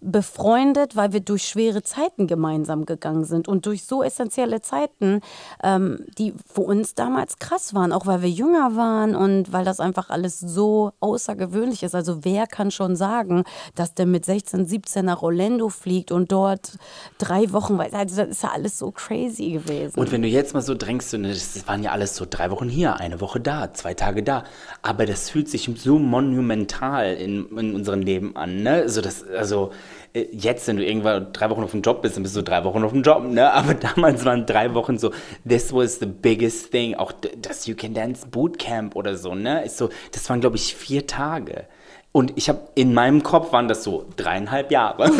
[0.00, 5.20] befreundet, weil wir durch schwere Zeiten gemeinsam gegangen sind und durch so essentielle Zeiten,
[5.62, 9.80] ähm, die für uns damals krass waren, auch weil wir jünger waren und weil das
[9.80, 11.94] einfach alles so außergewöhnlich ist.
[11.94, 16.72] Also wer kann schon sagen, dass der mit 16, 17 nach Orlando fliegt und dort
[17.18, 19.98] drei Wochen, also das ist ja alles so crazy gewesen.
[19.98, 22.96] Und wenn du jetzt mal so drängst, das waren ja alles so drei Wochen hier,
[22.96, 24.44] eine Woche da, zwei Tage da,
[24.82, 28.72] aber das fühlt sich so monumental in, in unserem Leben an, ne?
[28.72, 29.70] Also das, also
[30.12, 32.82] jetzt, wenn du irgendwann drei Wochen auf dem Job bist, dann bist du drei Wochen
[32.82, 33.52] auf dem Job, ne?
[33.54, 35.12] Aber damals waren drei Wochen so,
[35.48, 36.94] this was the biggest thing.
[36.94, 39.64] Auch das You Can Dance Bootcamp oder so, ne?
[39.64, 41.66] Ist so, das waren, glaube ich, vier Tage.
[42.12, 45.04] Und ich habe in meinem Kopf waren das so dreieinhalb Jahre.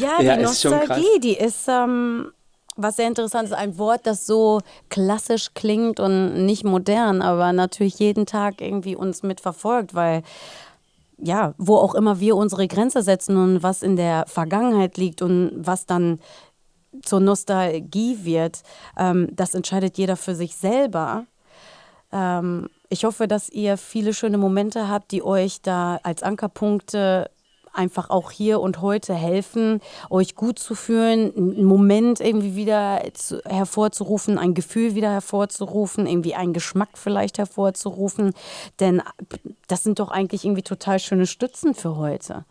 [0.00, 2.32] ja, die ja, Nostalgie, die ist ähm,
[2.76, 7.98] was sehr interessant ist, ein Wort, das so klassisch klingt und nicht modern, aber natürlich
[7.98, 10.22] jeden Tag irgendwie uns mitverfolgt, weil
[11.18, 15.52] ja, wo auch immer wir unsere Grenze setzen und was in der Vergangenheit liegt und
[15.56, 16.20] was dann
[17.02, 18.62] zur Nostalgie wird,
[18.98, 21.26] ähm, das entscheidet jeder für sich selber.
[22.12, 27.30] Ähm, ich hoffe, dass ihr viele schöne Momente habt, die euch da als Ankerpunkte
[27.76, 33.42] einfach auch hier und heute helfen, euch gut zu fühlen, einen Moment irgendwie wieder zu,
[33.44, 38.32] hervorzurufen, ein Gefühl wieder hervorzurufen, irgendwie einen Geschmack vielleicht hervorzurufen.
[38.80, 39.02] Denn
[39.68, 42.44] das sind doch eigentlich irgendwie total schöne Stützen für heute.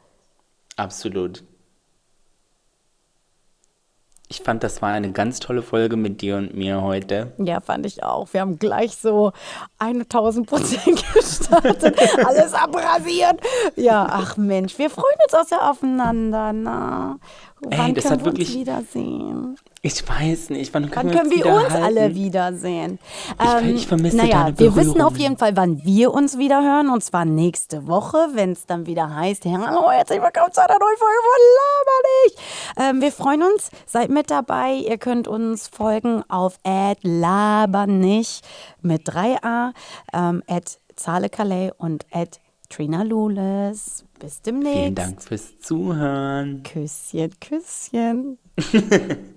[0.76, 1.44] Absolut.
[4.28, 7.34] Ich fand, das war eine ganz tolle Folge mit dir und mir heute.
[7.38, 8.34] Ja, fand ich auch.
[8.34, 9.34] Wir haben gleich so
[9.78, 11.96] 1000 Prozent gestartet,
[12.26, 13.40] alles abrasiert.
[13.76, 16.54] Ja, ach Mensch, wir freuen uns auch sehr aufeinander.
[16.54, 17.20] Na,
[17.72, 19.55] wann Ey, das können hat wir wirklich- uns wiedersehen?
[19.82, 21.97] Ich weiß nicht, wann Wann können können wir wir uns, uns wiederhalten?
[21.97, 22.99] alle wiedersehen?
[23.61, 26.89] Ich- ich vermisse naja, deine wir wissen auf jeden Fall, wann wir uns wieder hören.
[26.89, 30.97] Und zwar nächste Woche, wenn es dann wieder heißt, hallo, herzlich willkommen zu einer neuen
[30.97, 32.39] Folge von Laber nicht.
[32.78, 34.74] Ähm, wir freuen uns, seid mit dabei.
[34.74, 38.41] Ihr könnt uns folgen auf @labernich
[38.82, 39.72] mit 3a,
[40.13, 40.41] ähm,
[40.95, 42.05] Zahle Calais und
[42.70, 44.05] Trina Lules.
[44.20, 44.78] Bis demnächst.
[44.78, 46.63] Vielen Dank fürs Zuhören.
[46.63, 48.38] Küsschen, Küsschen.